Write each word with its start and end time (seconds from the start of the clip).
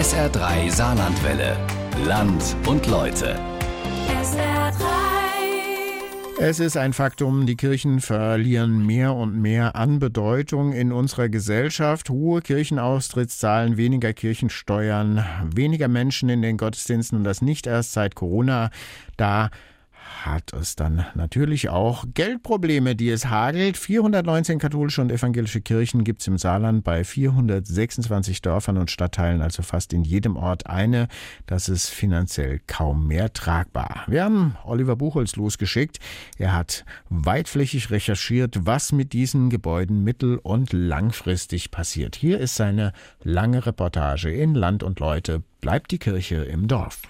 SR3 0.00 0.70
Saarlandwelle. 0.70 1.58
Land 2.06 2.56
und 2.66 2.86
Leute. 2.86 3.38
SR3. 4.08 4.80
Es 6.40 6.58
ist 6.58 6.78
ein 6.78 6.94
Faktum, 6.94 7.44
die 7.44 7.54
Kirchen 7.54 8.00
verlieren 8.00 8.86
mehr 8.86 9.12
und 9.12 9.38
mehr 9.38 9.76
an 9.76 9.98
Bedeutung 9.98 10.72
in 10.72 10.90
unserer 10.90 11.28
Gesellschaft. 11.28 12.08
Hohe 12.08 12.40
Kirchenaustrittszahlen, 12.40 13.76
weniger 13.76 14.14
Kirchensteuern, 14.14 15.22
weniger 15.54 15.88
Menschen 15.88 16.30
in 16.30 16.40
den 16.40 16.56
Gottesdiensten 16.56 17.18
und 17.18 17.24
das 17.24 17.42
nicht 17.42 17.66
erst 17.66 17.92
seit 17.92 18.14
Corona. 18.14 18.70
Da 19.18 19.50
hat 20.24 20.52
es 20.52 20.76
dann 20.76 21.06
natürlich 21.14 21.68
auch 21.68 22.04
Geldprobleme, 22.12 22.96
die 22.96 23.10
es 23.10 23.26
hagelt. 23.26 23.76
419 23.76 24.58
katholische 24.58 25.00
und 25.00 25.10
evangelische 25.10 25.60
Kirchen 25.60 26.04
gibt 26.04 26.20
es 26.20 26.26
im 26.26 26.38
Saarland 26.38 26.84
bei 26.84 27.04
426 27.04 28.42
Dörfern 28.42 28.76
und 28.76 28.90
Stadtteilen, 28.90 29.40
also 29.42 29.62
fast 29.62 29.92
in 29.92 30.02
jedem 30.02 30.36
Ort 30.36 30.66
eine. 30.66 31.08
Das 31.46 31.68
ist 31.68 31.88
finanziell 31.88 32.60
kaum 32.66 33.06
mehr 33.06 33.32
tragbar. 33.32 34.04
Wir 34.06 34.24
haben 34.24 34.56
Oliver 34.64 34.96
Buchholz 34.96 35.36
losgeschickt. 35.36 35.98
Er 36.36 36.54
hat 36.54 36.84
weitflächig 37.08 37.90
recherchiert, 37.90 38.66
was 38.66 38.92
mit 38.92 39.12
diesen 39.12 39.50
Gebäuden 39.50 40.04
mittel- 40.04 40.38
und 40.38 40.72
langfristig 40.72 41.70
passiert. 41.70 42.16
Hier 42.16 42.40
ist 42.40 42.56
seine 42.56 42.92
lange 43.22 43.64
Reportage 43.64 44.30
in 44.30 44.54
Land 44.54 44.82
und 44.82 45.00
Leute. 45.00 45.42
Bleibt 45.60 45.90
die 45.90 45.98
Kirche 45.98 46.36
im 46.36 46.68
Dorf. 46.68 47.02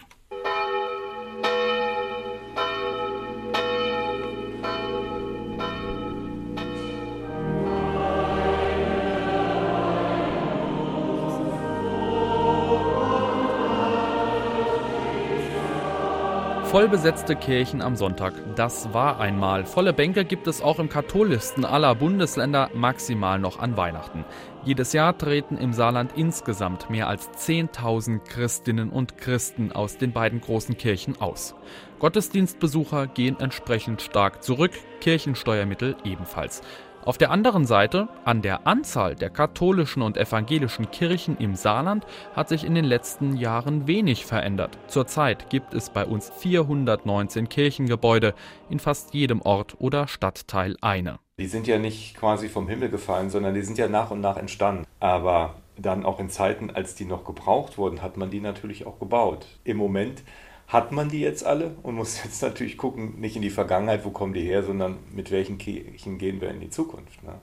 Vollbesetzte 16.71 17.35
Kirchen 17.35 17.83
am 17.83 17.97
Sonntag, 17.97 18.33
das 18.55 18.95
war 18.95 19.19
einmal. 19.19 19.67
Volle 19.67 19.93
Bänke 19.93 20.25
gibt 20.25 20.47
es 20.47 20.63
auch 20.63 20.79
im 20.79 20.89
katholischsten 20.89 21.65
aller 21.65 21.97
Bundesländer, 21.97 22.71
maximal 22.75 23.41
noch 23.41 23.59
an 23.59 23.77
Weihnachten. 23.77 24.25
Jedes 24.65 24.93
Jahr 24.93 25.19
treten 25.19 25.59
im 25.59 25.73
Saarland 25.73 26.13
insgesamt 26.15 26.89
mehr 26.89 27.09
als 27.09 27.29
10.000 27.31 28.21
Christinnen 28.21 28.91
und 28.91 29.19
Christen 29.19 29.73
aus 29.73 29.99
den 29.99 30.13
beiden 30.13 30.41
großen 30.41 30.79
Kirchen 30.79 31.21
aus. 31.21 31.57
Gottesdienstbesucher 31.99 33.09
gehen 33.09 33.41
entsprechend 33.41 34.01
stark 34.01 34.45
zurück, 34.45 34.71
Kirchensteuermittel 35.01 35.97
ebenfalls. 36.05 36.63
Auf 37.03 37.17
der 37.17 37.31
anderen 37.31 37.65
Seite, 37.65 38.09
an 38.27 38.43
der 38.43 38.67
Anzahl 38.67 39.15
der 39.15 39.31
katholischen 39.31 40.03
und 40.03 40.19
evangelischen 40.19 40.91
Kirchen 40.91 41.39
im 41.39 41.55
Saarland 41.55 42.07
hat 42.37 42.51
sich 42.51 42.63
in 42.63 42.75
den 42.75 42.85
letzten 42.85 43.39
Jahren 43.39 43.87
wenig 43.87 44.27
verändert. 44.27 44.77
Zurzeit 44.87 45.49
gibt 45.49 45.73
es 45.73 45.89
bei 45.89 46.05
uns 46.05 46.31
419 46.31 47.49
Kirchengebäude, 47.49 48.35
in 48.69 48.79
fast 48.79 49.15
jedem 49.15 49.41
Ort 49.41 49.77
oder 49.79 50.09
Stadtteil 50.09 50.77
eine. 50.83 51.19
Die 51.39 51.47
sind 51.47 51.67
ja 51.67 51.79
nicht 51.79 52.19
quasi 52.19 52.51
vom 52.51 52.69
Himmel 52.69 52.91
gefallen, 52.91 53.31
sondern 53.31 53.55
die 53.55 53.63
sind 53.63 53.79
ja 53.79 53.89
nach 53.89 54.11
und 54.11 54.21
nach 54.21 54.37
entstanden. 54.37 54.85
Aber 55.01 55.55
dann 55.79 56.05
auch 56.05 56.21
in 56.21 56.29
Zeiten, 56.29 56.71
als 56.71 56.95
die 56.95 57.07
noch 57.07 57.25
gebraucht 57.25 57.79
wurden, 57.79 58.03
hat 58.03 58.19
man 58.19 58.29
die 58.29 58.41
natürlich 58.41 58.87
auch 58.87 58.99
gebaut. 58.99 59.47
Im 59.65 59.79
Moment 59.79 60.23
hat 60.71 60.93
man 60.93 61.09
die 61.09 61.21
jetzt 61.21 61.45
alle 61.45 61.73
und 61.83 61.97
muss 61.97 62.23
jetzt 62.23 62.43
natürlich 62.43 62.79
gucken, 62.79 63.21
nicht 63.21 63.37
in 63.37 63.43
die 63.43 63.51
Vergangenheit, 63.51 64.05
wo 64.05 64.11
kommen 64.11 64.33
die 64.33 64.45
her, 64.45 64.63
sondern 64.63 64.99
mit 65.13 65.31
welchen 65.31 65.59
Kirchen 65.59 66.17
gehen 66.17 66.41
wir 66.41 66.51
in 66.51 66.61
die 66.61 66.71
Zukunft. 66.71 67.23
Ne? 67.25 67.35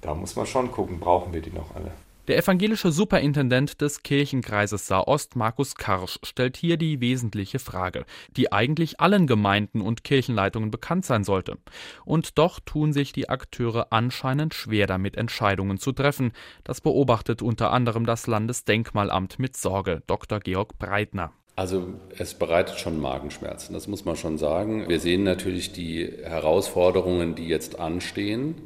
da 0.00 0.14
muss 0.14 0.36
man 0.36 0.46
schon 0.46 0.70
gucken, 0.70 1.00
brauchen 1.00 1.32
wir 1.32 1.42
die 1.42 1.50
noch 1.50 1.74
alle. 1.74 1.90
Der 2.28 2.38
evangelische 2.38 2.90
Superintendent 2.90 3.80
des 3.80 4.02
Kirchenkreises 4.02 4.86
Saar-Ost, 4.88 5.36
Markus 5.36 5.76
Karsch, 5.76 6.18
stellt 6.24 6.56
hier 6.56 6.76
die 6.76 7.00
wesentliche 7.00 7.60
Frage, 7.60 8.04
die 8.36 8.52
eigentlich 8.52 9.00
allen 9.00 9.28
Gemeinden 9.28 9.80
und 9.80 10.02
Kirchenleitungen 10.02 10.72
bekannt 10.72 11.04
sein 11.04 11.22
sollte. 11.22 11.58
Und 12.04 12.38
doch 12.38 12.58
tun 12.58 12.92
sich 12.92 13.12
die 13.12 13.28
Akteure 13.28 13.88
anscheinend 13.90 14.54
schwer 14.54 14.88
damit, 14.88 15.16
Entscheidungen 15.16 15.78
zu 15.78 15.92
treffen. 15.92 16.32
Das 16.64 16.80
beobachtet 16.80 17.42
unter 17.42 17.72
anderem 17.72 18.06
das 18.06 18.26
Landesdenkmalamt 18.26 19.38
mit 19.38 19.56
Sorge, 19.56 20.02
Dr. 20.08 20.40
Georg 20.40 20.78
Breitner. 20.78 21.32
Also 21.56 21.86
es 22.18 22.34
bereitet 22.34 22.78
schon 22.78 23.00
Magenschmerzen, 23.00 23.72
das 23.72 23.88
muss 23.88 24.04
man 24.04 24.16
schon 24.16 24.36
sagen. 24.36 24.88
Wir 24.88 25.00
sehen 25.00 25.24
natürlich 25.24 25.72
die 25.72 26.06
Herausforderungen, 26.22 27.34
die 27.34 27.48
jetzt 27.48 27.80
anstehen, 27.80 28.56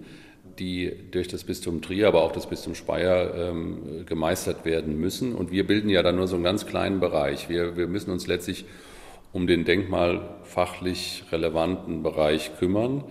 die 0.59 0.93
durch 1.13 1.29
das 1.29 1.45
Bistum 1.45 1.83
Trier, 1.83 2.09
aber 2.09 2.25
auch 2.25 2.33
das 2.33 2.49
Bistum 2.49 2.75
Speyer 2.75 3.33
ähm, 3.37 4.05
gemeistert 4.07 4.65
werden 4.65 4.99
müssen. 4.99 5.37
Und 5.37 5.53
wir 5.53 5.69
bilden 5.69 5.89
ja 5.89 6.03
dann 6.03 6.17
nur 6.17 6.27
so 6.27 6.35
einen 6.35 6.43
ganz 6.43 6.67
kleinen 6.67 6.99
Bereich. 6.99 7.49
Wir, 7.49 7.77
wir 7.77 7.87
müssen 7.87 8.11
uns 8.11 8.27
letztlich 8.27 8.65
um 9.33 9.47
den 9.47 9.65
denkmalfachlich 9.65 11.23
relevanten 11.31 12.03
Bereich 12.03 12.59
kümmern. 12.59 13.05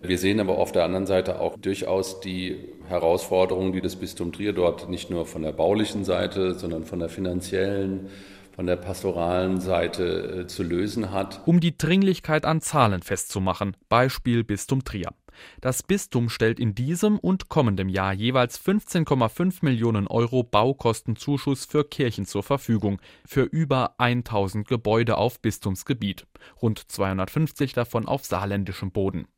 Wir 0.00 0.16
sehen 0.16 0.40
aber 0.40 0.56
auf 0.56 0.72
der 0.72 0.84
anderen 0.84 1.06
Seite 1.06 1.38
auch 1.38 1.58
durchaus 1.58 2.20
die 2.20 2.56
Herausforderungen, 2.88 3.74
die 3.74 3.82
das 3.82 3.96
Bistum 3.96 4.32
Trier 4.32 4.54
dort 4.54 4.88
nicht 4.88 5.10
nur 5.10 5.26
von 5.26 5.42
der 5.42 5.52
baulichen 5.52 6.04
Seite, 6.04 6.54
sondern 6.54 6.84
von 6.84 7.00
der 7.00 7.10
finanziellen, 7.10 8.08
von 8.58 8.66
der 8.66 8.74
pastoralen 8.74 9.60
Seite 9.60 10.40
äh, 10.40 10.46
zu 10.48 10.64
lösen 10.64 11.12
hat. 11.12 11.42
Um 11.46 11.60
die 11.60 11.78
Dringlichkeit 11.78 12.44
an 12.44 12.60
Zahlen 12.60 13.02
festzumachen, 13.02 13.76
Beispiel 13.88 14.42
Bistum 14.42 14.82
Trier. 14.82 15.14
Das 15.60 15.84
Bistum 15.84 16.28
stellt 16.28 16.58
in 16.58 16.74
diesem 16.74 17.20
und 17.20 17.48
kommendem 17.48 17.88
Jahr 17.88 18.12
jeweils 18.12 18.60
15,5 18.60 19.58
Millionen 19.60 20.08
Euro 20.08 20.42
Baukostenzuschuss 20.42 21.66
für 21.66 21.84
Kirchen 21.84 22.26
zur 22.26 22.42
Verfügung, 22.42 23.00
für 23.24 23.42
über 23.42 23.94
1000 23.98 24.66
Gebäude 24.66 25.18
auf 25.18 25.38
Bistumsgebiet, 25.38 26.26
rund 26.60 26.80
250 26.90 27.74
davon 27.74 28.08
auf 28.08 28.24
saarländischem 28.24 28.90
Boden. 28.90 29.28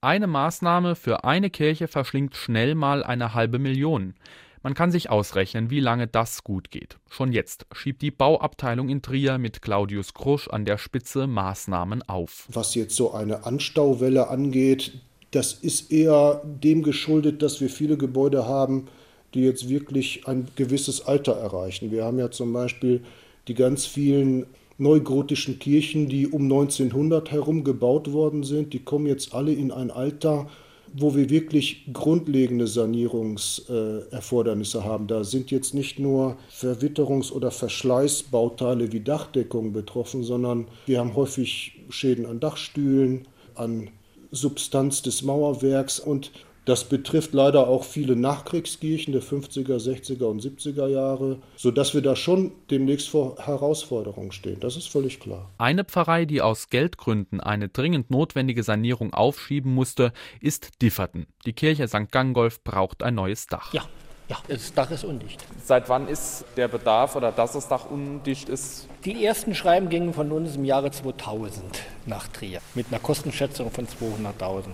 Eine 0.00 0.28
Maßnahme 0.28 0.94
für 0.94 1.24
eine 1.24 1.50
Kirche 1.50 1.88
verschlingt 1.88 2.36
schnell 2.36 2.76
mal 2.76 3.02
eine 3.02 3.34
halbe 3.34 3.58
Million. 3.58 4.14
Man 4.62 4.74
kann 4.74 4.90
sich 4.90 5.08
ausrechnen, 5.08 5.70
wie 5.70 5.80
lange 5.80 6.06
das 6.06 6.42
gut 6.42 6.70
geht. 6.70 6.98
Schon 7.08 7.32
jetzt 7.32 7.66
schiebt 7.72 8.02
die 8.02 8.10
Bauabteilung 8.10 8.88
in 8.88 9.02
Trier 9.02 9.38
mit 9.38 9.62
Claudius 9.62 10.14
Krusch 10.14 10.48
an 10.48 10.64
der 10.64 10.78
Spitze 10.78 11.26
Maßnahmen 11.26 12.02
auf. 12.02 12.46
Was 12.50 12.74
jetzt 12.74 12.96
so 12.96 13.12
eine 13.12 13.44
Anstauwelle 13.44 14.28
angeht, 14.28 14.92
das 15.30 15.52
ist 15.52 15.92
eher 15.92 16.42
dem 16.44 16.82
geschuldet, 16.82 17.42
dass 17.42 17.60
wir 17.60 17.68
viele 17.68 17.96
Gebäude 17.96 18.46
haben, 18.46 18.88
die 19.34 19.42
jetzt 19.42 19.68
wirklich 19.68 20.26
ein 20.26 20.48
gewisses 20.56 21.02
Alter 21.06 21.32
erreichen. 21.32 21.90
Wir 21.90 22.04
haben 22.04 22.18
ja 22.18 22.30
zum 22.30 22.52
Beispiel 22.52 23.02
die 23.46 23.54
ganz 23.54 23.86
vielen 23.86 24.46
neugotischen 24.78 25.58
Kirchen, 25.58 26.08
die 26.08 26.26
um 26.26 26.44
1900 26.44 27.30
herum 27.30 27.64
gebaut 27.64 28.12
worden 28.12 28.42
sind, 28.42 28.72
die 28.72 28.78
kommen 28.78 29.06
jetzt 29.06 29.34
alle 29.34 29.52
in 29.52 29.70
ein 29.70 29.90
Alter, 29.90 30.48
wo 30.94 31.14
wir 31.14 31.30
wirklich 31.30 31.84
grundlegende 31.92 32.66
Sanierungserfordernisse 32.66 34.82
haben. 34.84 35.06
Da 35.06 35.24
sind 35.24 35.50
jetzt 35.50 35.72
nicht 35.74 35.98
nur 35.98 36.36
Verwitterungs- 36.50 37.32
oder 37.32 37.50
Verschleißbauteile 37.50 38.92
wie 38.92 39.00
Dachdeckung 39.00 39.72
betroffen, 39.72 40.22
sondern 40.22 40.68
wir 40.86 41.00
haben 41.00 41.16
häufig 41.16 41.80
Schäden 41.90 42.26
an 42.26 42.40
Dachstühlen, 42.40 43.26
an 43.54 43.90
Substanz 44.30 45.02
des 45.02 45.22
Mauerwerks 45.22 46.00
und 46.00 46.30
das 46.68 46.84
betrifft 46.84 47.32
leider 47.32 47.66
auch 47.66 47.82
viele 47.82 48.14
Nachkriegskirchen 48.14 49.12
der 49.12 49.22
50er, 49.22 49.78
60er 49.78 50.24
und 50.24 50.42
70er 50.42 50.86
Jahre, 50.86 51.38
sodass 51.56 51.94
wir 51.94 52.02
da 52.02 52.14
schon 52.14 52.52
demnächst 52.70 53.08
vor 53.08 53.38
Herausforderungen 53.38 54.32
stehen. 54.32 54.60
Das 54.60 54.76
ist 54.76 54.88
völlig 54.88 55.18
klar. 55.18 55.50
Eine 55.56 55.84
Pfarrei, 55.84 56.26
die 56.26 56.42
aus 56.42 56.68
Geldgründen 56.68 57.40
eine 57.40 57.68
dringend 57.68 58.10
notwendige 58.10 58.62
Sanierung 58.62 59.14
aufschieben 59.14 59.72
musste, 59.72 60.12
ist 60.40 60.82
Differten. 60.82 61.26
Die 61.46 61.54
Kirche 61.54 61.88
St. 61.88 62.12
Gangolf 62.12 62.62
braucht 62.62 63.02
ein 63.02 63.14
neues 63.14 63.46
Dach. 63.46 63.72
Ja, 63.72 63.84
ja, 64.28 64.36
das 64.46 64.74
Dach 64.74 64.90
ist 64.90 65.04
undicht. 65.04 65.42
Seit 65.64 65.88
wann 65.88 66.06
ist 66.06 66.44
der 66.58 66.68
Bedarf 66.68 67.16
oder 67.16 67.32
dass 67.32 67.52
das 67.52 67.68
Dach 67.68 67.90
undicht 67.90 68.50
ist? 68.50 68.86
Die 69.06 69.24
ersten 69.24 69.54
Schreiben 69.54 69.88
gingen 69.88 70.12
von 70.12 70.30
uns 70.32 70.56
im 70.56 70.66
Jahre 70.66 70.90
2000 70.90 71.62
nach 72.04 72.28
Trier 72.28 72.60
mit 72.74 72.88
einer 72.88 72.98
Kostenschätzung 72.98 73.70
von 73.70 73.86
200.000. 73.86 74.64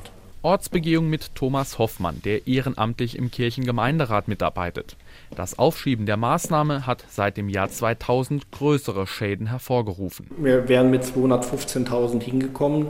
Ortsbegehung 0.45 1.09
mit 1.09 1.35
Thomas 1.35 1.79
Hoffmann, 1.79 2.21
der 2.23 2.47
ehrenamtlich 2.47 3.17
im 3.17 3.31
Kirchengemeinderat 3.31 4.29
mitarbeitet. 4.29 4.97
Das 5.35 5.59
Aufschieben 5.59 6.05
der 6.05 6.19
Maßnahme 6.19 6.87
hat 6.87 7.03
seit 7.09 7.39
dem 7.39 7.49
Jahr 7.49 7.71
2000 7.71 8.53
größere 8.53 9.07
Schäden 9.07 9.47
hervorgerufen. 9.47 10.27
Wir 10.37 10.69
wären 10.69 10.91
mit 10.91 11.03
215.000 11.03 12.21
hingekommen 12.23 12.89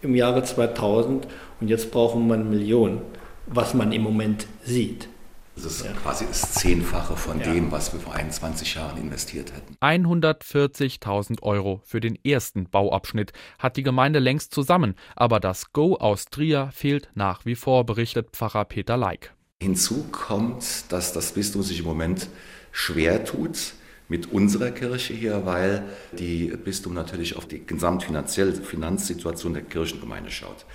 im 0.00 0.14
Jahre 0.14 0.44
2000 0.44 1.26
und 1.60 1.68
jetzt 1.68 1.90
brauchen 1.90 2.28
wir 2.28 2.34
eine 2.34 2.44
Million, 2.44 3.02
was 3.46 3.74
man 3.74 3.90
im 3.90 4.02
Moment 4.02 4.46
sieht. 4.62 5.08
Das 5.56 5.64
ist 5.64 5.84
ja. 5.86 5.92
quasi 5.92 6.26
das 6.26 6.52
Zehnfache 6.52 7.16
von 7.16 7.40
ja. 7.40 7.50
dem, 7.50 7.72
was 7.72 7.92
wir 7.92 7.98
vor 7.98 8.14
21 8.14 8.74
Jahren 8.74 8.98
investiert 8.98 9.52
hätten. 9.54 9.74
140.000 9.80 11.42
Euro 11.42 11.80
für 11.84 12.00
den 12.00 12.18
ersten 12.24 12.68
Bauabschnitt 12.68 13.32
hat 13.58 13.78
die 13.78 13.82
Gemeinde 13.82 14.18
längst 14.18 14.52
zusammen, 14.52 14.94
aber 15.16 15.40
das 15.40 15.72
Go 15.72 15.96
aus 15.96 16.26
Trier 16.26 16.70
fehlt 16.72 17.08
nach 17.14 17.46
wie 17.46 17.54
vor, 17.54 17.84
berichtet 17.86 18.30
Pfarrer 18.32 18.66
Peter 18.66 18.98
Leik. 18.98 19.34
Hinzu 19.62 20.04
kommt, 20.12 20.92
dass 20.92 21.14
das 21.14 21.32
Bistum 21.32 21.62
sich 21.62 21.78
im 21.78 21.86
Moment 21.86 22.28
schwer 22.70 23.24
tut 23.24 23.72
mit 24.08 24.30
unserer 24.32 24.70
Kirche 24.70 25.14
hier, 25.14 25.46
weil 25.46 25.82
die 26.12 26.48
Bistum 26.48 26.92
natürlich 26.92 27.36
auf 27.36 27.46
die 27.46 27.66
gesamtfinanzielle 27.66 28.52
Finanzsituation 28.52 29.54
der 29.54 29.62
Kirchengemeinde 29.62 30.30
schaut. 30.30 30.66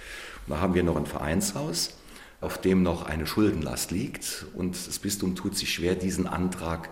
Und 0.48 0.56
da 0.56 0.60
haben 0.60 0.74
wir 0.74 0.84
noch 0.84 0.98
ein 0.98 1.06
Vereinshaus, 1.06 1.96
auf 2.42 2.60
dem 2.60 2.84
noch 2.84 3.04
eine 3.04 3.28
Schuldenlast 3.28 3.92
liegt 3.92 4.46
und 4.56 4.76
das 4.76 5.00
Bistum 5.00 5.36
tut 5.36 5.56
sich 5.56 5.74
schwer, 5.74 5.96
diesen 5.96 6.28
Antrag 6.28 6.90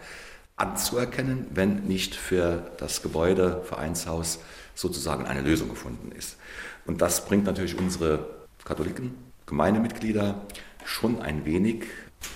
anzuerkennen, 0.56 1.48
wenn 1.52 1.84
nicht 1.86 2.16
für 2.16 2.72
das 2.78 3.02
Gebäude, 3.02 3.62
Vereinshaus 3.66 4.40
sozusagen 4.76 5.26
eine 5.26 5.42
Lösung 5.42 5.70
gefunden 5.70 6.12
ist. 6.12 6.38
Und 6.86 7.02
das 7.02 7.26
bringt 7.26 7.46
natürlich 7.46 7.78
unsere 7.78 8.28
Katholiken, 8.64 9.16
Gemeindemitglieder 9.46 10.46
schon 10.86 11.22
ein 11.22 11.46
wenig 11.46 11.84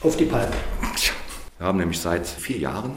auf 0.01 0.17
die 0.17 0.25
Palme. 0.25 0.53
Wir 1.57 1.67
haben 1.67 1.77
nämlich 1.77 1.99
seit 1.99 2.25
vier 2.25 2.57
Jahren 2.57 2.93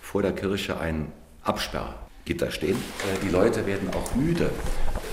vor 0.00 0.22
der 0.22 0.32
Kirche 0.32 0.80
ein 0.80 1.12
Absperrgitter 1.42 2.50
stehen. 2.50 2.76
Äh, 2.76 3.24
die 3.24 3.28
Leute 3.28 3.66
werden 3.66 3.90
auch 3.94 4.14
müde, 4.14 4.50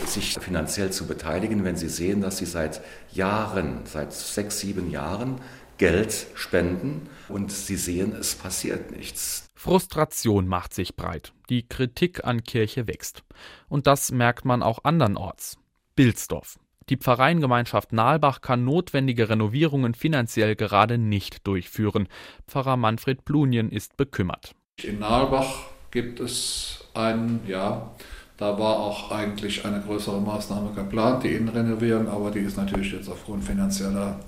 sich 0.07 0.37
finanziell 0.39 0.91
zu 0.91 1.07
beteiligen, 1.07 1.63
wenn 1.63 1.75
sie 1.75 1.89
sehen, 1.89 2.21
dass 2.21 2.37
sie 2.37 2.45
seit 2.45 2.81
Jahren, 3.11 3.81
seit 3.85 4.13
sechs, 4.13 4.59
sieben 4.59 4.89
Jahren 4.89 5.41
Geld 5.77 6.27
spenden 6.35 7.09
und 7.27 7.51
sie 7.51 7.75
sehen, 7.75 8.13
es 8.13 8.35
passiert 8.35 8.91
nichts. 8.91 9.47
Frustration 9.55 10.47
macht 10.47 10.73
sich 10.73 10.95
breit. 10.95 11.33
Die 11.49 11.67
Kritik 11.67 12.23
an 12.23 12.43
Kirche 12.43 12.87
wächst. 12.87 13.23
Und 13.67 13.87
das 13.87 14.11
merkt 14.11 14.45
man 14.45 14.63
auch 14.63 14.79
andernorts. 14.83 15.57
Bilsdorf. 15.95 16.59
Die 16.89 16.97
Pfarreiengemeinschaft 16.97 17.93
Nahlbach 17.93 18.41
kann 18.41 18.63
notwendige 18.63 19.27
Renovierungen 19.27 19.95
finanziell 19.95 20.55
gerade 20.55 20.99
nicht 20.99 21.47
durchführen. 21.47 22.07
Pfarrer 22.47 22.77
Manfred 22.77 23.25
Blunien 23.25 23.71
ist 23.71 23.97
bekümmert. 23.97 24.53
In 24.83 24.99
Nahlbach 24.99 25.71
gibt 25.89 26.19
es 26.19 26.83
ein, 26.93 27.39
ja, 27.47 27.91
da 28.37 28.59
war 28.59 28.79
auch 28.79 29.11
eigentlich 29.11 29.65
eine 29.65 29.81
größere 29.81 30.19
Maßnahme 30.19 30.71
geplant, 30.73 31.23
die 31.23 31.29
Innenrenovierung, 31.29 32.09
aber 32.09 32.31
die 32.31 32.39
ist 32.39 32.57
natürlich 32.57 32.91
jetzt 32.91 33.09
aufgrund 33.09 33.43
finanzieller 33.43 34.19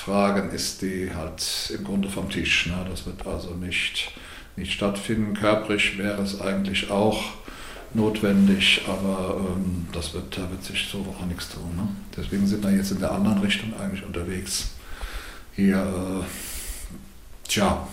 Fragen 0.00 0.50
ist 0.50 0.80
die 0.80 1.10
halt 1.14 1.72
im 1.76 1.84
Grunde 1.84 2.08
vom 2.08 2.30
Tisch. 2.30 2.66
Ne? 2.66 2.86
Das 2.88 3.04
wird 3.04 3.26
also 3.26 3.50
nicht, 3.50 4.12
nicht 4.56 4.72
stattfinden. 4.72 5.34
Körperlich 5.34 5.98
wäre 5.98 6.22
es 6.22 6.40
eigentlich 6.40 6.90
auch 6.90 7.22
notwendig, 7.92 8.82
aber 8.88 9.36
ähm, 9.38 9.88
das 9.92 10.14
wird, 10.14 10.38
da 10.38 10.50
wird 10.50 10.64
sich 10.64 10.88
so 10.90 10.98
auch 10.98 11.26
nichts 11.26 11.50
tun. 11.50 11.76
Ne? 11.76 11.88
Deswegen 12.16 12.46
sind 12.46 12.64
wir 12.64 12.70
jetzt 12.70 12.92
in 12.92 13.00
der 13.00 13.12
anderen 13.12 13.40
Richtung 13.40 13.74
eigentlich 13.78 14.04
unterwegs. 14.04 14.70
Hier, 15.54 15.76
äh, 15.76 16.24
tja, 17.46 17.86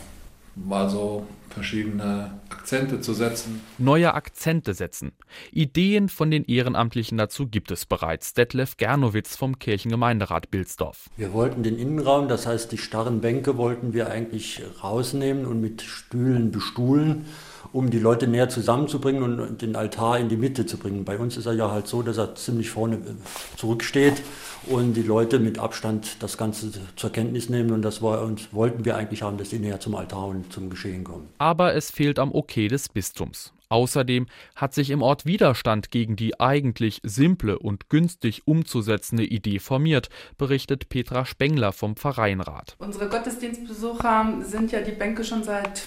mal 0.55 0.89
so 0.89 1.27
verschiedene 1.49 2.31
Akzente 2.57 3.01
zu 3.01 3.13
setzen. 3.13 3.61
Neue 3.77 4.13
Akzente 4.13 4.73
setzen. 4.73 5.11
Ideen 5.51 6.09
von 6.09 6.31
den 6.31 6.43
Ehrenamtlichen 6.43 7.17
dazu 7.17 7.47
gibt 7.47 7.69
es 7.71 7.85
bereits. 7.85 8.33
Detlef 8.33 8.77
Gernowitz 8.77 9.35
vom 9.35 9.59
Kirchengemeinderat 9.59 10.49
Bilsdorf. 10.49 11.05
Wir 11.17 11.33
wollten 11.33 11.61
den 11.61 11.77
Innenraum, 11.77 12.27
das 12.27 12.47
heißt 12.47 12.71
die 12.71 12.79
starren 12.79 13.21
Bänke 13.21 13.57
wollten 13.57 13.93
wir 13.93 14.09
eigentlich 14.09 14.61
rausnehmen 14.83 15.45
und 15.45 15.61
mit 15.61 15.83
Stühlen 15.83 16.51
bestuhlen 16.51 17.25
um 17.73 17.89
die 17.89 17.99
Leute 17.99 18.27
näher 18.27 18.49
zusammenzubringen 18.49 19.39
und 19.39 19.61
den 19.61 19.75
Altar 19.75 20.19
in 20.19 20.29
die 20.29 20.37
Mitte 20.37 20.65
zu 20.65 20.77
bringen. 20.77 21.05
Bei 21.05 21.17
uns 21.17 21.37
ist 21.37 21.45
er 21.45 21.53
ja 21.53 21.71
halt 21.71 21.87
so, 21.87 22.01
dass 22.01 22.17
er 22.17 22.35
ziemlich 22.35 22.69
vorne 22.69 22.95
äh, 22.95 23.57
zurücksteht 23.57 24.21
und 24.67 24.93
die 24.93 25.03
Leute 25.03 25.39
mit 25.39 25.59
Abstand 25.59 26.17
das 26.21 26.37
Ganze 26.37 26.71
zur 26.95 27.11
Kenntnis 27.11 27.49
nehmen 27.49 27.71
und 27.71 27.81
das 27.81 28.01
war 28.01 28.21
und 28.21 28.53
wollten 28.53 28.85
wir 28.85 28.95
eigentlich 28.95 29.21
haben, 29.21 29.37
dass 29.37 29.49
die 29.49 29.59
näher 29.59 29.79
zum 29.79 29.95
Altar 29.95 30.27
und 30.27 30.51
zum 30.51 30.69
Geschehen 30.69 31.03
kommen. 31.03 31.29
Aber 31.37 31.75
es 31.75 31.91
fehlt 31.91 32.19
am 32.19 32.31
Okay 32.47 32.69
des 32.69 32.87
Bistums. 32.87 33.51
Außerdem 33.67 34.27
hat 34.55 34.73
sich 34.73 34.91
im 34.91 35.01
Ort 35.01 35.25
Widerstand 35.25 35.91
gegen 35.91 36.15
die 36.15 36.39
eigentlich 36.39 37.01
simple 37.03 37.59
und 37.59 37.89
günstig 37.89 38.43
umzusetzende 38.45 39.25
Idee 39.25 39.59
formiert, 39.59 40.09
berichtet 40.37 40.87
Petra 40.87 41.25
Spengler 41.25 41.73
vom 41.73 41.97
Pfarreienrat. 41.97 42.77
Unsere 42.79 43.09
Gottesdienstbesucher 43.09 44.37
sind 44.43 44.71
ja 44.71 44.79
die 44.79 44.93
Bänke 44.93 45.25
schon 45.25 45.43
seit 45.43 45.83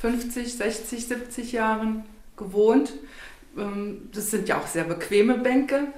50, 0.00 0.52
60, 0.52 1.06
70 1.06 1.52
Jahren 1.52 2.04
gewohnt. 2.36 2.92
Ähm, 3.56 4.10
das 4.12 4.32
sind 4.32 4.48
ja 4.48 4.58
auch 4.58 4.66
sehr 4.66 4.84
bequeme 4.84 5.38
Bänke. 5.38 5.92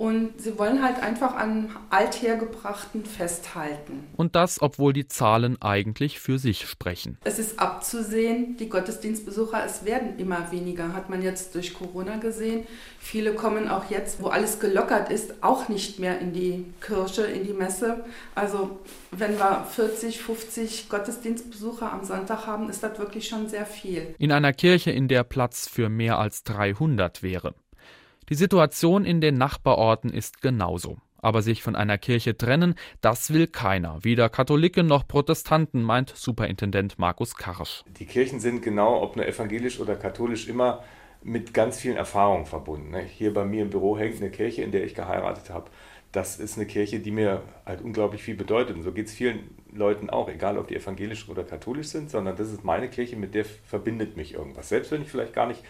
Und 0.00 0.40
sie 0.40 0.58
wollen 0.58 0.82
halt 0.82 1.02
einfach 1.02 1.34
an 1.34 1.76
althergebrachten 1.90 3.04
festhalten. 3.04 4.04
Und 4.16 4.34
das, 4.34 4.62
obwohl 4.62 4.94
die 4.94 5.08
Zahlen 5.08 5.60
eigentlich 5.60 6.20
für 6.20 6.38
sich 6.38 6.66
sprechen. 6.66 7.18
Es 7.22 7.38
ist 7.38 7.60
abzusehen, 7.60 8.56
die 8.56 8.70
Gottesdienstbesucher, 8.70 9.62
es 9.62 9.84
werden 9.84 10.18
immer 10.18 10.50
weniger, 10.52 10.94
hat 10.94 11.10
man 11.10 11.20
jetzt 11.20 11.54
durch 11.54 11.74
Corona 11.74 12.16
gesehen. 12.16 12.66
Viele 12.98 13.34
kommen 13.34 13.68
auch 13.68 13.90
jetzt, 13.90 14.22
wo 14.22 14.28
alles 14.28 14.58
gelockert 14.58 15.10
ist, 15.10 15.42
auch 15.42 15.68
nicht 15.68 15.98
mehr 15.98 16.18
in 16.18 16.32
die 16.32 16.64
Kirche, 16.80 17.24
in 17.24 17.46
die 17.46 17.52
Messe. 17.52 18.02
Also 18.34 18.80
wenn 19.10 19.36
wir 19.38 19.66
40, 19.70 20.22
50 20.22 20.88
Gottesdienstbesucher 20.88 21.92
am 21.92 22.04
Sonntag 22.04 22.46
haben, 22.46 22.70
ist 22.70 22.82
das 22.82 22.98
wirklich 22.98 23.28
schon 23.28 23.50
sehr 23.50 23.66
viel. 23.66 24.14
In 24.18 24.32
einer 24.32 24.54
Kirche, 24.54 24.92
in 24.92 25.08
der 25.08 25.24
Platz 25.24 25.68
für 25.68 25.90
mehr 25.90 26.18
als 26.18 26.42
300 26.44 27.22
wäre. 27.22 27.54
Die 28.30 28.36
Situation 28.36 29.04
in 29.04 29.20
den 29.20 29.38
Nachbarorten 29.38 30.12
ist 30.12 30.40
genauso. 30.40 30.98
Aber 31.18 31.42
sich 31.42 31.64
von 31.64 31.74
einer 31.74 31.98
Kirche 31.98 32.36
trennen, 32.36 32.76
das 33.00 33.32
will 33.34 33.48
keiner. 33.48 33.98
Weder 34.02 34.28
Katholiken 34.28 34.86
noch 34.86 35.08
Protestanten, 35.08 35.82
meint 35.82 36.10
Superintendent 36.14 36.96
Markus 36.96 37.34
Karsch. 37.34 37.82
Die 37.98 38.06
Kirchen 38.06 38.38
sind 38.38 38.62
genau, 38.62 39.02
ob 39.02 39.16
nur 39.16 39.26
evangelisch 39.26 39.80
oder 39.80 39.96
katholisch, 39.96 40.46
immer 40.46 40.84
mit 41.24 41.52
ganz 41.52 41.80
vielen 41.80 41.96
Erfahrungen 41.96 42.46
verbunden. 42.46 42.90
Ne? 42.90 43.00
Hier 43.00 43.34
bei 43.34 43.44
mir 43.44 43.62
im 43.62 43.70
Büro 43.70 43.98
hängt 43.98 44.18
eine 44.18 44.30
Kirche, 44.30 44.62
in 44.62 44.70
der 44.70 44.84
ich 44.84 44.94
geheiratet 44.94 45.50
habe. 45.50 45.68
Das 46.12 46.38
ist 46.38 46.56
eine 46.56 46.66
Kirche, 46.66 47.00
die 47.00 47.10
mir 47.10 47.42
halt 47.66 47.82
unglaublich 47.82 48.22
viel 48.22 48.36
bedeutet. 48.36 48.76
Und 48.76 48.84
so 48.84 48.92
geht 48.92 49.08
es 49.08 49.12
vielen 49.12 49.56
Leuten 49.72 50.08
auch, 50.08 50.28
egal 50.28 50.56
ob 50.56 50.68
die 50.68 50.76
evangelisch 50.76 51.28
oder 51.28 51.42
katholisch 51.42 51.88
sind, 51.88 52.10
sondern 52.10 52.36
das 52.36 52.52
ist 52.52 52.62
meine 52.62 52.88
Kirche, 52.88 53.16
mit 53.16 53.34
der 53.34 53.44
verbindet 53.44 54.16
mich 54.16 54.34
irgendwas. 54.34 54.68
Selbst 54.68 54.92
wenn 54.92 55.02
ich 55.02 55.08
vielleicht 55.08 55.32
gar 55.32 55.48
nicht 55.48 55.64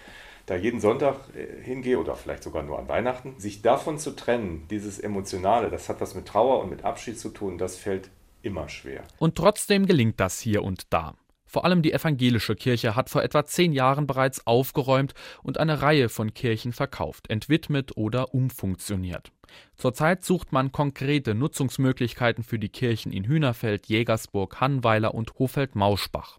da 0.51 0.57
jeden 0.57 0.81
Sonntag 0.81 1.17
äh, 1.37 1.63
hingehe 1.63 1.99
oder 1.99 2.17
vielleicht 2.17 2.43
sogar 2.43 2.65
nur 2.65 2.79
an 2.79 2.89
Weihnachten, 2.89 3.39
sich 3.39 3.63
davon 3.63 3.99
zu 3.99 4.17
trennen, 4.17 4.67
dieses 4.69 4.99
Emotionale, 4.99 5.71
das 5.71 5.89
hat 5.89 6.01
was 6.01 6.17
mit 6.17 6.27
Trauer 6.27 6.61
und 6.61 6.71
mit 6.71 6.85
Abschied 6.85 7.19
zu 7.19 7.29
tun, 7.29 7.57
das 7.57 7.77
fällt 7.77 8.11
immer 8.43 8.69
schwer. 8.69 9.05
Und 9.19 9.37
trotzdem 9.37 9.87
gelingt 9.87 10.19
das 10.19 10.41
hier 10.41 10.65
und 10.65 10.93
da. 10.93 11.15
Vor 11.47 11.65
allem 11.65 11.83
die 11.83 11.93
evangelische 11.93 12.57
Kirche 12.57 12.97
hat 12.97 13.11
vor 13.11 13.23
etwa 13.23 13.45
zehn 13.45 13.73
Jahren 13.73 14.09
bereits 14.09 14.47
aufgeräumt 14.47 15.15
und 15.43 15.59
eine 15.59 15.83
Reihe 15.83 16.09
von 16.09 16.35
Kirchen 16.35 16.73
verkauft, 16.73 17.31
entwidmet 17.31 17.97
oder 17.97 18.35
umfunktioniert. 18.35 19.31
Zurzeit 19.77 20.25
sucht 20.25 20.53
man 20.53 20.73
konkrete 20.73 21.35
Nutzungsmöglichkeiten 21.35 22.43
für 22.43 22.59
die 22.59 22.69
Kirchen 22.69 23.13
in 23.13 23.25
Hühnerfeld, 23.25 23.87
Jägersburg, 23.87 24.61
Hannweiler 24.61 25.15
und 25.15 25.39
Hofeld-Mauschbach. 25.39 26.39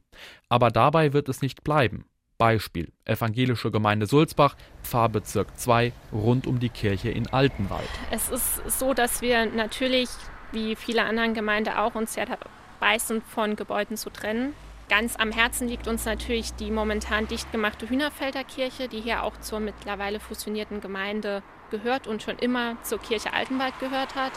Aber 0.49 0.69
dabei 0.69 1.13
wird 1.13 1.29
es 1.29 1.41
nicht 1.41 1.63
bleiben. 1.63 2.05
Beispiel 2.41 2.91
Evangelische 3.05 3.69
Gemeinde 3.69 4.07
Sulzbach, 4.07 4.55
Pfarrbezirk 4.81 5.59
2, 5.59 5.93
rund 6.11 6.47
um 6.47 6.59
die 6.59 6.69
Kirche 6.69 7.11
in 7.11 7.31
Altenwald. 7.31 7.87
Es 8.09 8.29
ist 8.29 8.79
so, 8.79 8.95
dass 8.95 9.21
wir 9.21 9.45
natürlich, 9.45 10.09
wie 10.51 10.75
viele 10.75 11.03
anderen 11.03 11.35
Gemeinden 11.35 11.75
auch, 11.75 11.93
uns 11.93 12.15
ja 12.15 12.25
dabei 12.25 12.97
sind, 12.97 13.23
von 13.23 13.55
Gebäuden 13.55 13.95
zu 13.95 14.09
trennen. 14.09 14.55
Ganz 14.89 15.17
am 15.17 15.31
Herzen 15.31 15.67
liegt 15.67 15.87
uns 15.87 16.05
natürlich 16.05 16.51
die 16.55 16.71
momentan 16.71 17.27
dicht 17.27 17.51
gemachte 17.51 17.87
Hühnerfelder 17.87 18.43
Kirche, 18.43 18.87
die 18.87 19.01
hier 19.01 19.21
auch 19.21 19.39
zur 19.39 19.59
mittlerweile 19.59 20.19
fusionierten 20.19 20.81
Gemeinde 20.81 21.43
gehört 21.69 22.07
und 22.07 22.23
schon 22.23 22.39
immer 22.39 22.75
zur 22.81 22.97
Kirche 22.99 23.33
Altenwald 23.33 23.77
gehört 23.79 24.15
hat. 24.15 24.33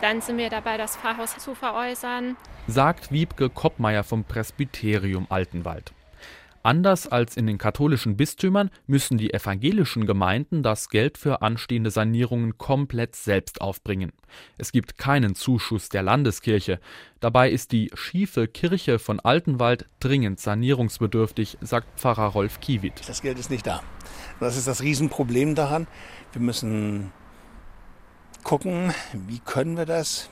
Dann 0.00 0.20
sind 0.20 0.36
wir 0.36 0.50
dabei, 0.50 0.78
das 0.78 0.96
Pfarrhaus 0.96 1.38
zu 1.38 1.54
veräußern. 1.54 2.36
Sagt 2.66 3.12
Wiebke 3.12 3.50
Koppmeier 3.50 4.02
vom 4.02 4.24
Presbyterium 4.24 5.26
Altenwald. 5.28 5.92
Anders 6.64 7.06
als 7.06 7.36
in 7.36 7.46
den 7.46 7.58
katholischen 7.58 8.16
Bistümern 8.16 8.70
müssen 8.86 9.18
die 9.18 9.34
evangelischen 9.34 10.06
Gemeinden 10.06 10.62
das 10.62 10.88
Geld 10.88 11.18
für 11.18 11.42
anstehende 11.42 11.90
Sanierungen 11.90 12.56
komplett 12.56 13.16
selbst 13.16 13.60
aufbringen. 13.60 14.12
Es 14.56 14.72
gibt 14.72 14.96
keinen 14.96 15.34
Zuschuss 15.34 15.90
der 15.90 16.02
Landeskirche. 16.02 16.80
Dabei 17.20 17.50
ist 17.50 17.72
die 17.72 17.90
schiefe 17.92 18.48
Kirche 18.48 18.98
von 18.98 19.20
Altenwald 19.20 19.84
dringend 20.00 20.40
sanierungsbedürftig, 20.40 21.58
sagt 21.60 22.00
Pfarrer 22.00 22.28
Rolf 22.28 22.60
Kiewit. 22.60 23.06
Das 23.06 23.20
Geld 23.20 23.38
ist 23.38 23.50
nicht 23.50 23.66
da. 23.66 23.82
Das 24.40 24.56
ist 24.56 24.66
das 24.66 24.80
Riesenproblem 24.80 25.54
daran. 25.54 25.86
Wir 26.32 26.40
müssen 26.40 27.12
gucken, 28.42 28.94
wie 29.12 29.40
können 29.40 29.76
wir 29.76 29.84
das 29.84 30.30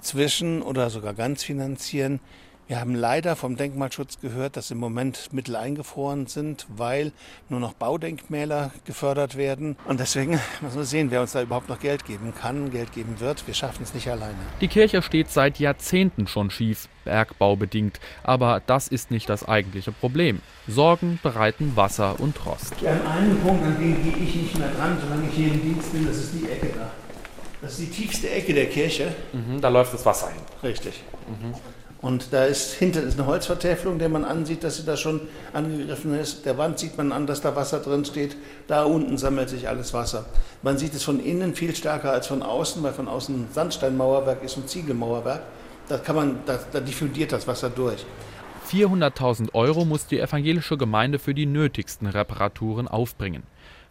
zwischen 0.00 0.62
oder 0.62 0.88
sogar 0.88 1.14
ganz 1.14 1.42
finanzieren 1.42 2.20
Wir 2.68 2.80
haben 2.80 2.94
leider 2.94 3.34
vom 3.34 3.56
Denkmalschutz 3.56 4.20
gehört, 4.20 4.58
dass 4.58 4.70
im 4.70 4.76
Moment 4.76 5.32
Mittel 5.32 5.56
eingefroren 5.56 6.26
sind, 6.26 6.66
weil 6.68 7.12
nur 7.48 7.60
noch 7.60 7.72
Baudenkmäler 7.72 8.72
gefördert 8.84 9.38
werden. 9.38 9.76
Und 9.86 10.00
deswegen 10.00 10.32
müssen 10.60 10.76
wir 10.76 10.84
sehen, 10.84 11.10
wer 11.10 11.22
uns 11.22 11.32
da 11.32 11.40
überhaupt 11.40 11.70
noch 11.70 11.80
Geld 11.80 12.04
geben 12.04 12.34
kann, 12.38 12.70
Geld 12.70 12.92
geben 12.92 13.20
wird. 13.20 13.46
Wir 13.46 13.54
schaffen 13.54 13.82
es 13.84 13.94
nicht 13.94 14.10
alleine. 14.10 14.36
Die 14.60 14.68
Kirche 14.68 15.00
steht 15.00 15.30
seit 15.30 15.58
Jahrzehnten 15.58 16.26
schon 16.26 16.50
schief, 16.50 16.90
bergbaubedingt. 17.06 18.00
Aber 18.22 18.60
das 18.66 18.88
ist 18.88 19.10
nicht 19.10 19.30
das 19.30 19.48
eigentliche 19.48 19.90
Problem. 19.90 20.42
Sorgen 20.66 21.18
bereiten 21.22 21.74
Wasser 21.74 22.20
und 22.20 22.44
Rost. 22.44 22.74
An 22.84 23.06
einem 23.06 23.38
Punkt, 23.38 23.64
an 23.64 23.78
dem 23.78 24.04
gehe 24.04 24.12
ich 24.22 24.34
nicht 24.34 24.58
mehr 24.58 24.68
dran, 24.72 24.98
solange 25.02 25.26
ich 25.26 25.34
hier 25.34 25.54
im 25.54 25.62
Dienst 25.62 25.90
bin, 25.90 26.06
das 26.06 26.18
ist 26.18 26.34
die 26.34 26.50
Ecke 26.50 26.68
da. 26.76 26.90
Das 27.62 27.78
ist 27.78 27.80
die 27.80 27.90
tiefste 27.90 28.28
Ecke 28.28 28.52
der 28.52 28.66
Kirche. 28.66 29.14
Mhm, 29.32 29.62
da 29.62 29.70
läuft 29.70 29.94
das 29.94 30.04
Wasser 30.04 30.28
hin. 30.28 30.42
Richtig. 30.62 31.02
Mhm. 31.28 31.54
Und 32.00 32.32
da 32.32 32.44
ist 32.44 32.74
hinten 32.74 33.08
ist 33.08 33.18
eine 33.18 33.26
Holzvertäfelung, 33.26 33.98
der 33.98 34.08
man 34.08 34.24
ansieht, 34.24 34.62
dass 34.62 34.76
sie 34.76 34.84
da 34.84 34.96
schon 34.96 35.22
angegriffen 35.52 36.14
ist. 36.14 36.46
Der 36.46 36.56
Wand 36.56 36.78
sieht 36.78 36.96
man 36.96 37.10
an, 37.10 37.26
dass 37.26 37.40
da 37.40 37.56
Wasser 37.56 37.80
drin 37.80 38.04
steht. 38.04 38.36
Da 38.68 38.84
unten 38.84 39.18
sammelt 39.18 39.48
sich 39.48 39.68
alles 39.68 39.92
Wasser. 39.92 40.26
Man 40.62 40.78
sieht 40.78 40.94
es 40.94 41.02
von 41.02 41.18
innen 41.18 41.54
viel 41.54 41.74
stärker 41.74 42.12
als 42.12 42.28
von 42.28 42.42
außen, 42.42 42.82
weil 42.84 42.92
von 42.92 43.08
außen 43.08 43.48
Sandsteinmauerwerk 43.52 44.44
ist 44.44 44.56
und 44.56 44.68
Ziegelmauerwerk. 44.68 45.42
Da 45.88 45.98
kann 45.98 46.14
man, 46.14 46.38
da, 46.46 46.60
da 46.72 46.80
diffundiert 46.80 47.32
das 47.32 47.48
Wasser 47.48 47.70
durch. 47.70 48.06
400.000 48.70 49.54
Euro 49.54 49.84
muss 49.84 50.06
die 50.06 50.20
evangelische 50.20 50.76
Gemeinde 50.76 51.18
für 51.18 51.34
die 51.34 51.46
nötigsten 51.46 52.06
Reparaturen 52.06 52.86
aufbringen. 52.86 53.42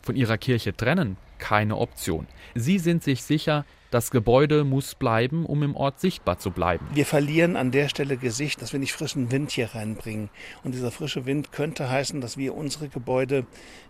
Von 0.01 0.15
ihrer 0.15 0.37
Kirche 0.37 0.75
trennen? 0.75 1.17
Keine 1.37 1.77
Option. 1.77 2.27
Sie 2.55 2.79
sind 2.79 3.03
sich 3.03 3.23
sicher, 3.23 3.65
das 3.89 4.11
Gebäude 4.11 4.65
muss 4.65 4.95
bleiben, 4.95 5.45
um 5.45 5.63
im 5.63 5.75
Ort 5.75 6.01
sichtbar 6.01 6.39
zu 6.39 6.51
bleiben. 6.51 6.85
Wir 6.93 7.05
verlieren 7.05 7.55
an 7.55 7.71
der 7.71 7.87
Stelle 7.87 8.17
Gesicht, 8.17 8.61
dass 8.61 8.73
wir 8.73 8.81
nicht 8.81 8.91
frischen 8.91 9.31
Wind 9.31 9.51
hier 9.51 9.73
reinbringen. 9.73 10.29
Und 10.63 10.73
dieser 10.73 10.91
frische 10.91 11.25
Wind 11.25 11.53
könnte 11.53 11.89
heißen, 11.89 12.19
dass 12.19 12.35
wir 12.35 12.53
unsere 12.53 12.89
Gebäude 12.89 13.45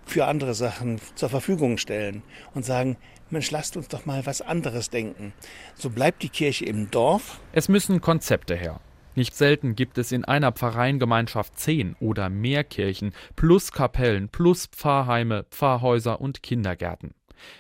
für 0.06 0.26
andere 0.26 0.54
Sachen 0.54 1.02
zur 1.16 1.30
Verfügung 1.30 1.80
stellen 1.80 2.22
und 2.54 2.64
sagen, 2.64 2.98
Mensch, 3.32 3.50
lasst 3.50 3.76
uns 3.76 3.88
doch 3.88 4.06
mal 4.06 4.26
was 4.26 4.42
anderes 4.42 4.92
denken. 4.92 5.34
So 5.74 5.90
bleibt 5.90 6.22
die 6.22 6.30
Kirche 6.30 6.66
im 6.66 6.92
Dorf. 6.92 7.40
Es 7.52 7.68
müssen 7.68 8.00
Konzepte 8.00 8.56
her. 8.56 8.80
Nicht 9.16 9.36
selten 9.36 9.76
gibt 9.76 9.98
es 9.98 10.12
in 10.12 10.26
einer 10.26 10.52
Pfarreiengemeinschaft 10.52 11.58
zehn 11.58 11.96
oder 12.00 12.30
mehr 12.30 12.64
Kirchen 12.64 13.14
plus 13.36 13.72
Kapellen 13.72 14.30
plus 14.30 14.68
Pfarrheime, 14.68 15.46
Pfarrhäuser 15.50 16.22
und 16.22 16.44
Kindergärten. 16.44 17.16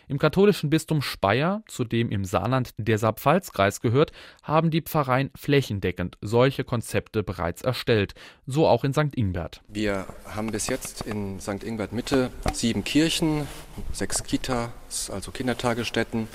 Im 0.07 0.19
katholischen 0.19 0.69
Bistum 0.69 1.01
Speyer, 1.01 1.63
zu 1.67 1.83
dem 1.83 2.09
im 2.09 2.25
Saarland 2.25 2.71
der 2.77 2.97
Saarpfalzkreis 2.97 3.81
gehört, 3.81 4.11
haben 4.43 4.71
die 4.71 4.81
Pfarreien 4.81 5.31
flächendeckend 5.35 6.17
solche 6.21 6.63
Konzepte 6.63 7.23
bereits 7.23 7.61
erstellt, 7.61 8.13
so 8.45 8.67
auch 8.67 8.83
in 8.83 8.93
St. 8.93 9.15
Ingbert. 9.15 9.61
Wir 9.67 10.05
haben 10.25 10.51
bis 10.51 10.67
jetzt 10.67 11.01
in 11.01 11.39
St. 11.39 11.63
Ingbert 11.63 11.93
Mitte 11.93 12.31
sieben 12.53 12.83
Kirchen, 12.83 13.47
sechs 13.91 14.23
Kitas, 14.23 15.09
also 15.09 15.31
Kindertagesstätten 15.31 16.27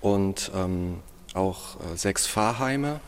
und 0.00 0.50
ähm, 0.54 1.00
auch 1.34 1.76
äh, 1.80 1.96
sechs 1.96 2.26
Pfarrheime 2.26 3.00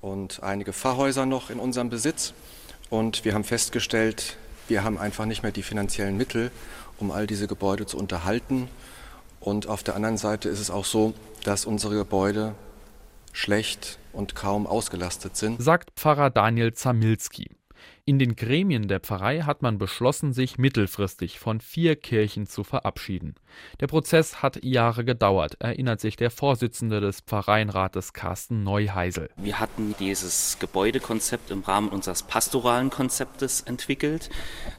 und 0.00 0.42
einige 0.42 0.72
Pfarrhäuser 0.72 1.26
noch 1.26 1.50
in 1.50 1.58
unserem 1.58 1.90
Besitz. 1.90 2.32
Und 2.88 3.24
wir 3.24 3.34
haben 3.34 3.44
festgestellt, 3.44 4.36
wir 4.68 4.82
haben 4.82 4.98
einfach 4.98 5.26
nicht 5.26 5.42
mehr 5.42 5.52
die 5.52 5.62
finanziellen 5.62 6.16
Mittel, 6.16 6.50
um 6.98 7.10
all 7.10 7.26
diese 7.26 7.46
Gebäude 7.46 7.86
zu 7.86 7.96
unterhalten 7.98 8.68
und 9.40 9.66
auf 9.66 9.82
der 9.82 9.96
anderen 9.96 10.18
Seite 10.18 10.48
ist 10.48 10.60
es 10.60 10.70
auch 10.70 10.84
so, 10.84 11.14
dass 11.44 11.64
unsere 11.64 11.96
Gebäude 11.96 12.54
schlecht 13.32 13.98
und 14.12 14.34
kaum 14.34 14.66
ausgelastet 14.66 15.36
sind. 15.36 15.62
Sagt 15.62 15.90
Pfarrer 15.96 16.30
Daniel 16.30 16.74
Zamilski. 16.74 17.48
In 18.04 18.18
den 18.18 18.34
Gremien 18.34 18.88
der 18.88 19.00
Pfarrei 19.00 19.42
hat 19.42 19.62
man 19.62 19.78
beschlossen, 19.78 20.32
sich 20.32 20.58
mittelfristig 20.58 21.38
von 21.38 21.60
vier 21.60 21.96
Kirchen 21.96 22.46
zu 22.46 22.64
verabschieden. 22.64 23.34
Der 23.78 23.86
Prozess 23.86 24.42
hat 24.42 24.64
Jahre 24.64 25.04
gedauert, 25.04 25.56
erinnert 25.60 26.00
sich 26.00 26.16
der 26.16 26.30
Vorsitzende 26.30 27.00
des 27.00 27.20
Pfarreienrates 27.20 28.12
Carsten 28.12 28.62
Neuheisel. 28.62 29.30
Wir 29.36 29.60
hatten 29.60 29.94
dieses 30.00 30.56
Gebäudekonzept 30.58 31.50
im 31.50 31.60
Rahmen 31.62 31.88
unseres 31.90 32.22
pastoralen 32.22 32.90
Konzeptes 32.90 33.60
entwickelt. 33.60 34.30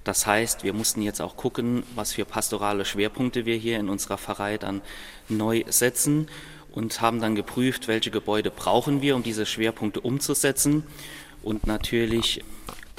Das 0.04 0.28
heißt, 0.28 0.64
wir 0.64 0.74
mussten 0.74 1.02
jetzt 1.02 1.22
auch 1.22 1.38
gucken, 1.38 1.84
was 1.96 2.14
für 2.14 2.26
pastorale 2.26 2.86
Schwerpunkte 2.86 3.46
wir 3.46 3.56
hier 3.56 3.80
in 3.80 3.90
unserer 3.90 4.18
Pfarrei 4.18 4.58
dann 4.58 4.82
neu 5.30 5.64
setzen 5.68 6.28
und 6.72 7.02
haben 7.02 7.22
dann 7.22 7.36
geprüft, 7.36 7.88
welche 7.88 8.12
Gebäude 8.12 8.50
brauchen 8.50 9.02
wir, 9.02 9.16
um 9.16 9.24
diese 9.24 9.46
Schwerpunkte 9.46 10.02
umzusetzen. 10.02 10.84
Und 11.44 11.68
natürlich 11.68 12.44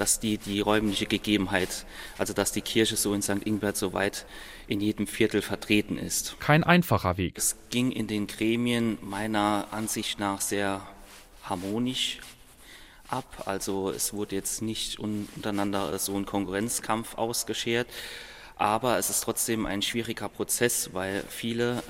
dass 0.02 0.18
die, 0.18 0.36
die 0.36 0.58
räumliche 0.60 1.06
Gegebenheit, 1.06 1.86
also 2.18 2.32
dass 2.32 2.50
die 2.50 2.60
Kirche 2.60 2.96
so 2.96 3.14
in 3.14 3.22
St. 3.22 3.46
Ingbert 3.46 3.76
so 3.76 3.92
weit 3.92 4.26
in 4.66 4.80
jedem 4.80 5.06
Viertel 5.06 5.42
vertreten 5.42 5.96
ist. 5.96 6.40
Kein 6.40 6.64
einfacher 6.64 7.18
Weg. 7.18 7.38
Es 7.38 7.54
ging 7.70 7.92
in 7.92 8.08
den 8.08 8.26
Gremien 8.26 8.98
meiner 9.00 9.68
Ansicht 9.70 10.18
nach 10.18 10.40
sehr 10.40 10.84
harmonisch 11.44 12.18
ab. 13.06 13.44
Also 13.46 13.90
es 13.90 14.12
wurde 14.12 14.34
jetzt 14.34 14.60
nicht 14.60 14.98
untereinander 14.98 15.96
so 16.00 16.16
ein 16.16 16.26
Konkurrenzkampf 16.26 17.16
ausgeschert. 17.16 17.86
Aber 18.56 18.98
es 18.98 19.08
ist 19.08 19.20
trotzdem 19.20 19.66
ein 19.66 19.82
schwieriger 19.82 20.28
Prozess, 20.28 20.90
weil 20.94 21.22
viele 21.28 21.80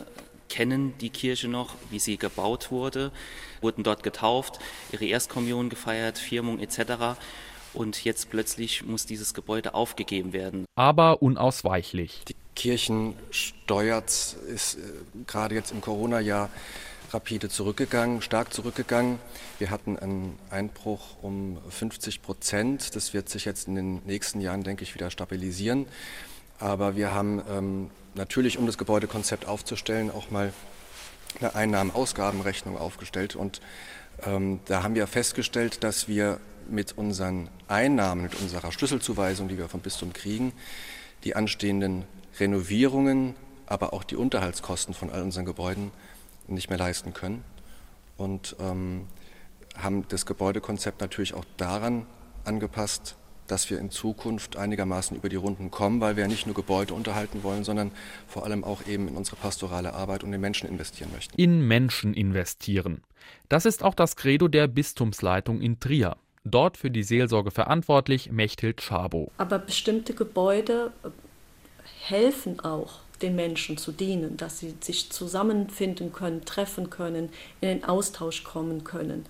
kennen 0.50 0.92
die 0.98 1.08
Kirche 1.08 1.48
noch, 1.48 1.76
wie 1.88 1.98
sie 1.98 2.18
gebaut 2.18 2.70
wurde, 2.70 3.10
wurden 3.62 3.84
dort 3.84 4.02
getauft, 4.02 4.58
ihre 4.92 5.06
Erstkommunion 5.06 5.70
gefeiert, 5.70 6.18
Firmung 6.18 6.58
etc 6.58 7.16
und 7.74 8.04
jetzt 8.04 8.30
plötzlich 8.30 8.84
muss 8.84 9.06
dieses 9.06 9.34
Gebäude 9.34 9.74
aufgegeben 9.74 10.32
werden. 10.32 10.64
Aber 10.74 11.22
unausweichlich. 11.22 12.22
Die 12.28 12.36
Kirchen 12.54 13.14
steuert, 13.30 14.08
ist 14.08 14.74
äh, 14.74 14.78
gerade 15.26 15.54
jetzt 15.54 15.72
im 15.72 15.80
Corona-Jahr 15.80 16.50
rapide 17.12 17.48
zurückgegangen, 17.48 18.22
stark 18.22 18.52
zurückgegangen. 18.52 19.18
Wir 19.58 19.70
hatten 19.70 19.98
einen 19.98 20.38
Einbruch 20.50 21.16
um 21.22 21.58
50 21.68 22.22
Prozent. 22.22 22.96
Das 22.96 23.12
wird 23.12 23.28
sich 23.28 23.44
jetzt 23.44 23.68
in 23.68 23.74
den 23.74 24.02
nächsten 24.06 24.40
Jahren, 24.40 24.62
denke 24.62 24.82
ich, 24.82 24.94
wieder 24.94 25.10
stabilisieren. 25.10 25.86
Aber 26.58 26.96
wir 26.96 27.12
haben 27.12 27.42
ähm, 27.50 27.90
natürlich, 28.14 28.58
um 28.58 28.66
das 28.66 28.78
Gebäudekonzept 28.78 29.46
aufzustellen, 29.46 30.10
auch 30.10 30.30
mal 30.30 30.52
eine 31.40 31.54
Einnahmen-Ausgabenrechnung 31.54 32.78
aufgestellt. 32.78 33.36
Und 33.36 33.60
ähm, 34.24 34.60
da 34.66 34.82
haben 34.82 34.94
wir 34.94 35.06
festgestellt, 35.06 35.82
dass 35.84 36.08
wir 36.08 36.40
mit 36.72 36.96
unseren 36.98 37.48
Einnahmen, 37.68 38.22
mit 38.22 38.34
unserer 38.40 38.72
Schlüsselzuweisung, 38.72 39.48
die 39.48 39.58
wir 39.58 39.68
vom 39.68 39.80
Bistum 39.80 40.12
kriegen, 40.12 40.52
die 41.24 41.36
anstehenden 41.36 42.04
Renovierungen, 42.40 43.34
aber 43.66 43.92
auch 43.92 44.04
die 44.04 44.16
Unterhaltskosten 44.16 44.94
von 44.94 45.10
all 45.10 45.22
unseren 45.22 45.44
Gebäuden 45.44 45.92
nicht 46.48 46.70
mehr 46.70 46.78
leisten 46.78 47.14
können. 47.14 47.44
Und 48.16 48.56
ähm, 48.60 49.06
haben 49.76 50.06
das 50.08 50.26
Gebäudekonzept 50.26 51.00
natürlich 51.00 51.34
auch 51.34 51.44
daran 51.56 52.06
angepasst, 52.44 53.16
dass 53.46 53.68
wir 53.70 53.78
in 53.78 53.90
Zukunft 53.90 54.56
einigermaßen 54.56 55.16
über 55.16 55.28
die 55.28 55.36
Runden 55.36 55.70
kommen, 55.70 56.00
weil 56.00 56.16
wir 56.16 56.22
ja 56.22 56.28
nicht 56.28 56.46
nur 56.46 56.54
Gebäude 56.54 56.94
unterhalten 56.94 57.42
wollen, 57.42 57.64
sondern 57.64 57.92
vor 58.26 58.44
allem 58.44 58.64
auch 58.64 58.86
eben 58.86 59.08
in 59.08 59.16
unsere 59.16 59.36
pastorale 59.36 59.92
Arbeit 59.92 60.24
und 60.24 60.32
in 60.32 60.40
Menschen 60.40 60.68
investieren 60.68 61.10
möchten. 61.12 61.34
In 61.36 61.66
Menschen 61.66 62.14
investieren. 62.14 63.02
Das 63.48 63.66
ist 63.66 63.82
auch 63.82 63.94
das 63.94 64.16
Credo 64.16 64.48
der 64.48 64.68
Bistumsleitung 64.68 65.60
in 65.60 65.80
Trier. 65.80 66.16
Dort 66.44 66.76
für 66.76 66.90
die 66.90 67.04
Seelsorge 67.04 67.50
verantwortlich 67.50 68.32
Mechthild 68.32 68.80
Schabow. 68.80 69.30
Aber 69.38 69.58
bestimmte 69.58 70.12
Gebäude 70.12 70.92
äh, 71.04 71.08
helfen 72.00 72.60
auch 72.60 73.00
den 73.22 73.36
Menschen 73.36 73.76
zu 73.76 73.92
dienen, 73.92 74.36
dass 74.36 74.58
sie 74.58 74.74
sich 74.80 75.10
zusammenfinden 75.10 76.12
können, 76.12 76.44
treffen 76.44 76.90
können, 76.90 77.30
in 77.60 77.68
den 77.68 77.84
Austausch 77.84 78.42
kommen 78.42 78.82
können. 78.82 79.24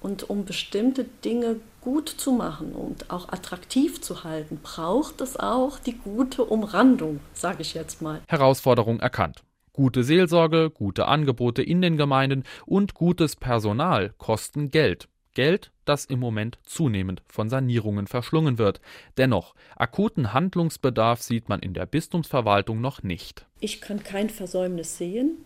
Und 0.00 0.28
um 0.28 0.44
bestimmte 0.44 1.04
Dinge 1.24 1.56
gut 1.80 2.08
zu 2.08 2.32
machen 2.32 2.72
und 2.72 3.10
auch 3.10 3.28
attraktiv 3.28 4.00
zu 4.00 4.24
halten, 4.24 4.58
braucht 4.62 5.20
es 5.20 5.38
auch 5.38 5.78
die 5.78 5.96
gute 5.96 6.44
Umrandung, 6.44 7.20
sage 7.32 7.62
ich 7.62 7.74
jetzt 7.74 8.00
mal. 8.00 8.20
Herausforderung 8.28 9.00
erkannt. 9.00 9.42
Gute 9.72 10.02
Seelsorge, 10.04 10.70
gute 10.70 11.06
Angebote 11.06 11.62
in 11.62 11.80
den 11.80 11.96
Gemeinden 11.96 12.44
und 12.66 12.94
gutes 12.94 13.36
Personal 13.36 14.12
kosten 14.18 14.70
Geld. 14.70 15.08
Geld, 15.34 15.70
das 15.84 16.04
im 16.04 16.18
Moment 16.18 16.58
zunehmend 16.64 17.22
von 17.26 17.48
Sanierungen 17.48 18.06
verschlungen 18.06 18.58
wird. 18.58 18.80
Dennoch, 19.16 19.54
akuten 19.76 20.32
Handlungsbedarf 20.32 21.22
sieht 21.22 21.48
man 21.48 21.60
in 21.60 21.74
der 21.74 21.86
Bistumsverwaltung 21.86 22.80
noch 22.80 23.02
nicht. 23.02 23.46
Ich 23.60 23.80
kann 23.80 24.02
kein 24.02 24.30
Versäumnis 24.30 24.98
sehen. 24.98 25.44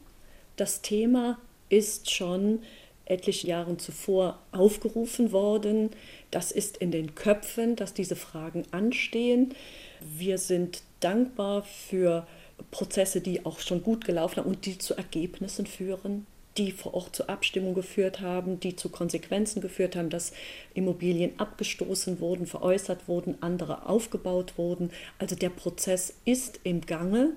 Das 0.56 0.82
Thema 0.82 1.38
ist 1.68 2.10
schon 2.10 2.60
etliche 3.06 3.48
Jahre 3.48 3.76
zuvor 3.76 4.38
aufgerufen 4.52 5.32
worden. 5.32 5.90
Das 6.30 6.52
ist 6.52 6.76
in 6.78 6.90
den 6.90 7.14
Köpfen, 7.14 7.76
dass 7.76 7.92
diese 7.94 8.16
Fragen 8.16 8.64
anstehen. 8.70 9.54
Wir 10.00 10.38
sind 10.38 10.82
dankbar 11.00 11.62
für 11.62 12.26
Prozesse, 12.70 13.20
die 13.20 13.44
auch 13.44 13.60
schon 13.60 13.82
gut 13.82 14.04
gelaufen 14.04 14.38
haben 14.38 14.48
und 14.48 14.64
die 14.66 14.78
zu 14.78 14.96
Ergebnissen 14.96 15.66
führen. 15.66 16.26
Die 16.56 16.72
vor 16.72 16.94
Ort 16.94 17.16
zur 17.16 17.28
Abstimmung 17.28 17.74
geführt 17.74 18.20
haben, 18.20 18.60
die 18.60 18.76
zu 18.76 18.88
Konsequenzen 18.88 19.60
geführt 19.60 19.96
haben, 19.96 20.10
dass 20.10 20.32
Immobilien 20.74 21.32
abgestoßen 21.38 22.20
wurden, 22.20 22.46
veräußert 22.46 23.08
wurden, 23.08 23.36
andere 23.40 23.88
aufgebaut 23.88 24.54
wurden. 24.56 24.90
Also 25.18 25.36
der 25.36 25.50
Prozess 25.50 26.14
ist 26.24 26.60
im 26.62 26.82
Gange. 26.82 27.32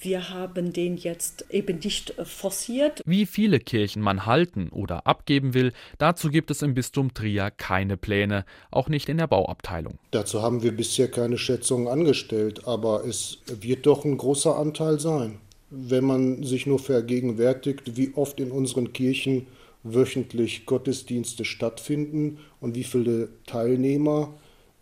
Wir 0.00 0.30
haben 0.30 0.72
den 0.72 0.96
jetzt 0.96 1.46
eben 1.50 1.80
nicht 1.80 2.16
äh, 2.18 2.24
forciert. 2.24 3.02
Wie 3.04 3.26
viele 3.26 3.58
Kirchen 3.58 4.00
man 4.00 4.24
halten 4.24 4.68
oder 4.68 5.08
abgeben 5.08 5.54
will, 5.54 5.72
dazu 5.98 6.30
gibt 6.30 6.52
es 6.52 6.62
im 6.62 6.74
Bistum 6.74 7.14
Trier 7.14 7.50
keine 7.50 7.96
Pläne, 7.96 8.44
auch 8.70 8.88
nicht 8.88 9.08
in 9.08 9.18
der 9.18 9.26
Bauabteilung. 9.26 9.98
Dazu 10.12 10.40
haben 10.40 10.62
wir 10.62 10.70
bisher 10.70 11.10
keine 11.10 11.36
Schätzungen 11.36 11.88
angestellt, 11.88 12.66
aber 12.68 13.04
es 13.04 13.38
wird 13.46 13.86
doch 13.86 14.04
ein 14.04 14.16
großer 14.16 14.56
Anteil 14.56 15.00
sein 15.00 15.40
wenn 15.70 16.04
man 16.04 16.42
sich 16.42 16.66
nur 16.66 16.78
vergegenwärtigt, 16.78 17.96
wie 17.96 18.12
oft 18.14 18.40
in 18.40 18.50
unseren 18.50 18.92
Kirchen 18.92 19.46
wöchentlich 19.82 20.66
Gottesdienste 20.66 21.44
stattfinden 21.44 22.38
und 22.60 22.74
wie 22.74 22.84
viele 22.84 23.28
Teilnehmer 23.46 24.34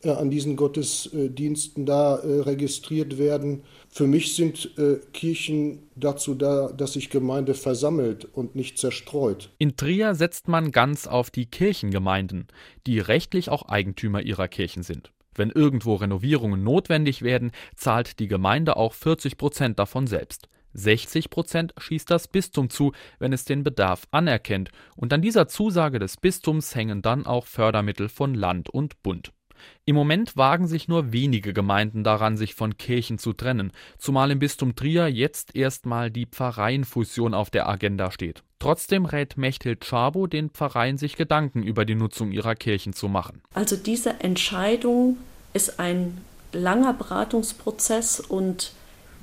äh, 0.03 0.11
an 0.11 0.31
diesen 0.31 0.57
Gottesdiensten 0.57 1.87
da 1.87 2.17
äh, 2.17 2.41
registriert 2.41 3.19
werden. 3.19 3.63
Für 3.89 4.07
mich 4.07 4.35
sind 4.35 4.77
äh, 4.79 4.99
Kirchen 5.13 5.81
dazu 5.95 6.35
da, 6.35 6.69
dass 6.73 6.95
sich 6.95 7.11
Gemeinde 7.11 7.55
versammelt 7.55 8.27
und 8.33 8.55
nicht 8.55 8.79
zerstreut. 8.79 9.51
In 9.59 9.77
Trier 9.77 10.15
setzt 10.15 10.49
man 10.49 10.73
ganz 10.73 11.07
auf 11.07 11.31
die 11.31 11.47
Kirchengemeinden, 11.47 12.49
die 12.87 12.99
rechtlich 12.99 13.49
auch 13.51 13.69
Eigentümer 13.69 14.23
ihrer 14.23 14.49
Kirchen 14.49 14.83
sind. 14.83 15.13
Wenn 15.37 15.51
irgendwo 15.51 15.95
Renovierungen 15.95 16.63
notwendig 16.63 17.23
werden, 17.23 17.51
zahlt 17.77 18.21
die 18.21 18.29
Gemeinde 18.29 18.77
auch 18.77 18.93
40 18.93 19.37
Prozent 19.37 19.79
davon 19.79 20.07
selbst. 20.07 20.49
60 20.75 21.31
Prozent 21.31 21.75
schießt 21.79 22.11
das 22.11 22.29
Bistum 22.29 22.71
zu, 22.71 22.93
wenn 23.19 23.33
es 23.33 23.45
den 23.45 23.63
Bedarf 23.63 24.07
anerkennt, 24.11 24.71
und 24.97 25.13
an 25.13 25.23
dieser 25.23 25.49
Zusage 25.49 25.99
des 25.99 26.17
Bistums 26.17 26.75
hängen 26.75 27.03
dann 27.03 27.27
auch 27.27 27.47
Fördermittel 27.47 28.09
von 28.09 28.35
Land 28.35 28.69
und 28.69 29.03
Bund. 29.03 29.33
Im 29.85 29.97
Moment 29.97 30.37
wagen 30.37 30.67
sich 30.67 30.89
nur 30.89 31.13
wenige 31.13 31.53
Gemeinden 31.53 32.05
daran, 32.05 32.37
sich 32.37 32.55
von 32.55 32.77
Kirchen 32.77 33.19
zu 33.19 33.33
trennen, 33.33 33.73
zumal 33.99 34.31
im 34.31 34.39
Bistum 34.39 34.77
Trier 34.77 35.09
jetzt 35.09 35.55
erstmal 35.55 36.11
die 36.11 36.27
Pfarreienfusion 36.27 37.35
auf 37.35 37.51
der 37.51 37.69
Agenda 37.69 38.11
steht. 38.11 38.43
Trotzdem 38.59 39.05
rät 39.05 39.37
Mechthild 39.37 39.85
Schabo 39.85 40.27
den 40.27 40.51
Pfarreien, 40.51 40.97
sich 40.97 41.17
Gedanken 41.17 41.63
über 41.63 41.85
die 41.85 41.95
Nutzung 41.95 42.33
ihrer 42.33 42.55
Kirchen 42.55 42.95
zu 42.95 43.09
machen. 43.09 43.43
Also 43.53 43.77
diese 43.77 44.21
Entscheidung 44.21 45.19
ist 45.53 45.79
ein 45.79 46.19
langer 46.53 46.95
Beratungsprozess 46.95 48.21
und 48.21 48.73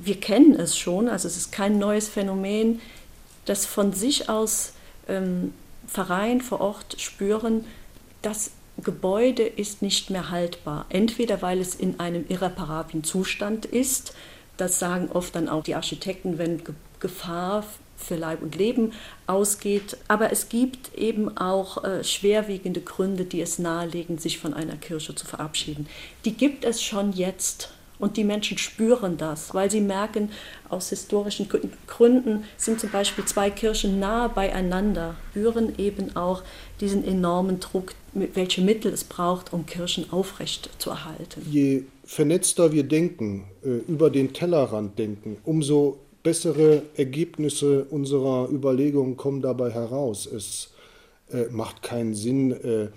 wir 0.03 0.19
kennen 0.19 0.55
es 0.55 0.77
schon, 0.77 1.07
also 1.07 1.27
es 1.27 1.37
ist 1.37 1.51
kein 1.51 1.77
neues 1.77 2.09
Phänomen, 2.09 2.81
dass 3.45 3.65
von 3.65 3.93
sich 3.93 4.29
aus 4.29 4.73
ähm, 5.07 5.53
Vereine 5.87 6.41
vor 6.41 6.61
Ort 6.61 6.99
spüren, 6.99 7.65
das 8.21 8.51
Gebäude 8.81 9.43
ist 9.43 9.81
nicht 9.81 10.09
mehr 10.09 10.29
haltbar. 10.29 10.85
Entweder 10.89 11.41
weil 11.41 11.59
es 11.59 11.75
in 11.75 11.99
einem 11.99 12.25
irreparablen 12.29 13.03
Zustand 13.03 13.65
ist, 13.65 14.13
das 14.57 14.79
sagen 14.79 15.09
oft 15.11 15.35
dann 15.35 15.49
auch 15.49 15.63
die 15.63 15.75
Architekten, 15.75 16.37
wenn 16.37 16.61
Gefahr 16.99 17.63
für 17.97 18.15
Leib 18.15 18.41
und 18.41 18.55
Leben 18.55 18.93
ausgeht. 19.27 19.97
Aber 20.07 20.31
es 20.31 20.49
gibt 20.49 20.93
eben 20.95 21.37
auch 21.37 21.83
äh, 21.83 22.03
schwerwiegende 22.03 22.81
Gründe, 22.81 23.25
die 23.25 23.41
es 23.41 23.59
nahelegen, 23.59 24.17
sich 24.17 24.39
von 24.39 24.53
einer 24.53 24.75
Kirche 24.77 25.15
zu 25.15 25.25
verabschieden. 25.25 25.87
Die 26.25 26.33
gibt 26.33 26.65
es 26.65 26.81
schon 26.81 27.13
jetzt. 27.13 27.69
Und 28.01 28.17
die 28.17 28.23
Menschen 28.23 28.57
spüren 28.57 29.17
das, 29.17 29.53
weil 29.53 29.69
sie 29.69 29.79
merken, 29.79 30.29
aus 30.69 30.89
historischen 30.89 31.47
Gründen 31.85 32.43
sind 32.57 32.79
zum 32.79 32.89
Beispiel 32.89 33.25
zwei 33.25 33.51
Kirchen 33.51 33.99
nahe 33.99 34.27
beieinander, 34.27 35.15
spüren 35.29 35.73
eben 35.77 36.15
auch 36.15 36.41
diesen 36.81 37.05
enormen 37.05 37.59
Druck, 37.59 37.93
welche 38.13 38.61
Mittel 38.61 38.91
es 38.91 39.03
braucht, 39.03 39.53
um 39.53 39.67
Kirchen 39.67 40.11
aufrecht 40.11 40.71
zu 40.79 40.89
erhalten. 40.89 41.45
Je 41.49 41.83
vernetzter 42.03 42.73
wir 42.73 42.83
denken, 42.83 43.45
äh, 43.63 43.69
über 43.87 44.09
den 44.09 44.33
Tellerrand 44.33 44.97
denken, 44.97 45.37
umso 45.45 45.99
bessere 46.23 46.81
Ergebnisse 46.95 47.85
unserer 47.85 48.49
Überlegungen 48.49 49.15
kommen 49.15 49.43
dabei 49.43 49.69
heraus. 49.69 50.25
Es 50.25 50.71
äh, 51.31 51.45
macht 51.51 51.83
keinen 51.83 52.15
Sinn, 52.15 52.51
äh, 52.51 52.87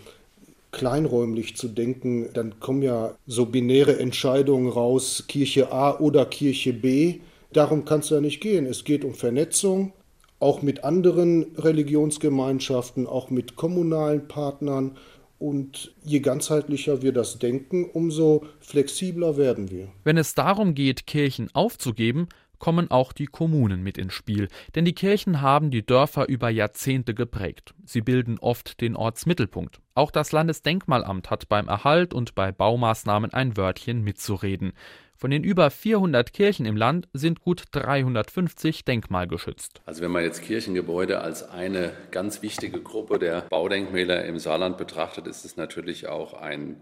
kleinräumlich 0.74 1.56
zu 1.56 1.68
denken, 1.68 2.28
dann 2.34 2.58
kommen 2.60 2.82
ja 2.82 3.14
so 3.26 3.46
binäre 3.46 3.98
Entscheidungen 3.98 4.68
raus, 4.68 5.24
Kirche 5.28 5.72
A 5.72 5.98
oder 5.98 6.26
Kirche 6.26 6.72
B. 6.72 7.20
Darum 7.52 7.84
kann 7.84 8.00
es 8.00 8.10
ja 8.10 8.20
nicht 8.20 8.40
gehen. 8.40 8.66
Es 8.66 8.84
geht 8.84 9.04
um 9.04 9.14
Vernetzung, 9.14 9.92
auch 10.40 10.62
mit 10.62 10.82
anderen 10.82 11.54
Religionsgemeinschaften, 11.56 13.06
auch 13.06 13.30
mit 13.30 13.54
kommunalen 13.54 14.26
Partnern. 14.26 14.96
Und 15.38 15.94
je 16.02 16.20
ganzheitlicher 16.20 17.02
wir 17.02 17.12
das 17.12 17.38
denken, 17.38 17.84
umso 17.92 18.44
flexibler 18.60 19.36
werden 19.36 19.70
wir. 19.70 19.88
Wenn 20.02 20.16
es 20.16 20.34
darum 20.34 20.74
geht, 20.74 21.06
Kirchen 21.06 21.48
aufzugeben, 21.52 22.28
kommen 22.64 22.90
auch 22.90 23.12
die 23.12 23.26
Kommunen 23.26 23.82
mit 23.82 23.98
ins 23.98 24.14
Spiel, 24.14 24.48
denn 24.74 24.86
die 24.86 24.94
Kirchen 24.94 25.42
haben 25.42 25.70
die 25.70 25.84
Dörfer 25.84 26.30
über 26.30 26.48
Jahrzehnte 26.48 27.12
geprägt. 27.12 27.74
Sie 27.84 28.00
bilden 28.00 28.38
oft 28.38 28.80
den 28.80 28.96
Ortsmittelpunkt. 28.96 29.80
Auch 29.94 30.10
das 30.10 30.32
Landesdenkmalamt 30.32 31.28
hat 31.28 31.50
beim 31.50 31.68
Erhalt 31.68 32.14
und 32.14 32.34
bei 32.34 32.52
Baumaßnahmen 32.52 33.34
ein 33.34 33.58
Wörtchen 33.58 34.02
mitzureden. 34.02 34.72
Von 35.14 35.30
den 35.30 35.44
über 35.44 35.70
400 35.70 36.32
Kirchen 36.32 36.64
im 36.64 36.78
Land 36.78 37.06
sind 37.12 37.40
gut 37.40 37.64
350 37.72 38.86
denkmalgeschützt. 38.86 39.82
Also 39.84 40.00
wenn 40.00 40.10
man 40.10 40.22
jetzt 40.22 40.40
Kirchengebäude 40.40 41.20
als 41.20 41.46
eine 41.46 41.92
ganz 42.12 42.40
wichtige 42.40 42.80
Gruppe 42.80 43.18
der 43.18 43.42
Baudenkmäler 43.42 44.24
im 44.24 44.38
Saarland 44.38 44.78
betrachtet, 44.78 45.26
ist 45.26 45.44
es 45.44 45.58
natürlich 45.58 46.08
auch 46.08 46.32
ein 46.32 46.76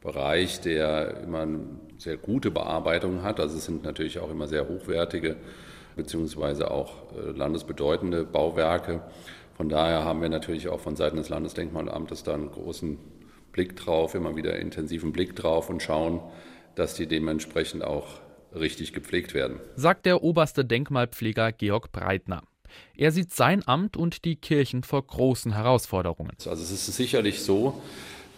Bereich, 0.00 0.60
der 0.60 1.22
immer 1.22 1.40
eine 1.40 1.60
sehr 1.98 2.16
gute 2.16 2.50
Bearbeitung 2.50 3.22
hat. 3.22 3.40
Also 3.40 3.56
es 3.56 3.64
sind 3.64 3.82
natürlich 3.82 4.18
auch 4.20 4.30
immer 4.30 4.46
sehr 4.46 4.68
hochwertige 4.68 5.36
beziehungsweise 5.98 6.70
auch 6.70 7.12
äh, 7.12 7.32
landesbedeutende 7.32 8.24
Bauwerke. 8.24 9.02
Von 9.54 9.68
daher 9.68 10.04
haben 10.04 10.22
wir 10.22 10.28
natürlich 10.30 10.68
auch 10.68 10.80
von 10.80 10.96
Seiten 10.96 11.16
des 11.16 11.28
Landesdenkmalamtes 11.28 12.22
da 12.22 12.34
einen 12.34 12.50
großen 12.50 12.96
Blick 13.52 13.76
drauf, 13.76 14.14
immer 14.14 14.36
wieder 14.36 14.56
intensiven 14.58 15.12
Blick 15.12 15.34
drauf 15.34 15.68
und 15.68 15.82
schauen, 15.82 16.20
dass 16.76 16.94
die 16.94 17.08
dementsprechend 17.08 17.82
auch 17.82 18.20
richtig 18.54 18.92
gepflegt 18.92 19.34
werden. 19.34 19.60
Sagt 19.74 20.06
der 20.06 20.22
oberste 20.22 20.64
Denkmalpfleger 20.64 21.52
Georg 21.52 21.90
Breitner. 21.90 22.44
Er 22.94 23.10
sieht 23.10 23.32
sein 23.32 23.66
Amt 23.66 23.96
und 23.96 24.24
die 24.24 24.36
Kirchen 24.36 24.84
vor 24.84 25.04
großen 25.04 25.52
Herausforderungen. 25.52 26.32
Also 26.38 26.62
es 26.62 26.70
ist 26.70 26.86
sicherlich 26.86 27.42
so, 27.42 27.82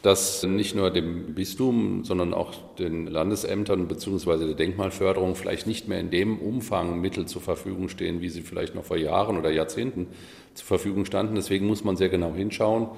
dass 0.03 0.43
nicht 0.43 0.75
nur 0.75 0.91
dem 0.91 1.35
Bistum, 1.35 2.05
sondern 2.05 2.33
auch 2.33 2.55
den 2.79 3.07
Landesämtern 3.07 3.87
bzw. 3.87 4.47
der 4.47 4.55
Denkmalförderung 4.55 5.35
vielleicht 5.35 5.67
nicht 5.67 5.89
mehr 5.89 6.01
in 6.01 6.11
dem 6.11 6.39
Umfang 6.39 7.01
Mittel 7.01 7.27
zur 7.27 7.43
Verfügung 7.43 7.89
stehen, 7.89 8.23
wie 8.23 8.31
sie 8.31 8.41
vielleicht 8.41 8.75
noch 8.75 8.85
vor 8.85 8.97
Jahren 8.97 9.37
oder 9.37 9.51
Jahrzehnten 9.51 10.07
zur 10.55 10.67
Verfügung 10.67 11.05
standen. 11.05 11.35
Deswegen 11.35 11.67
muss 11.67 11.85
man 11.85 11.97
sehr 11.97 12.09
genau 12.09 12.35
hinschauen, 12.35 12.89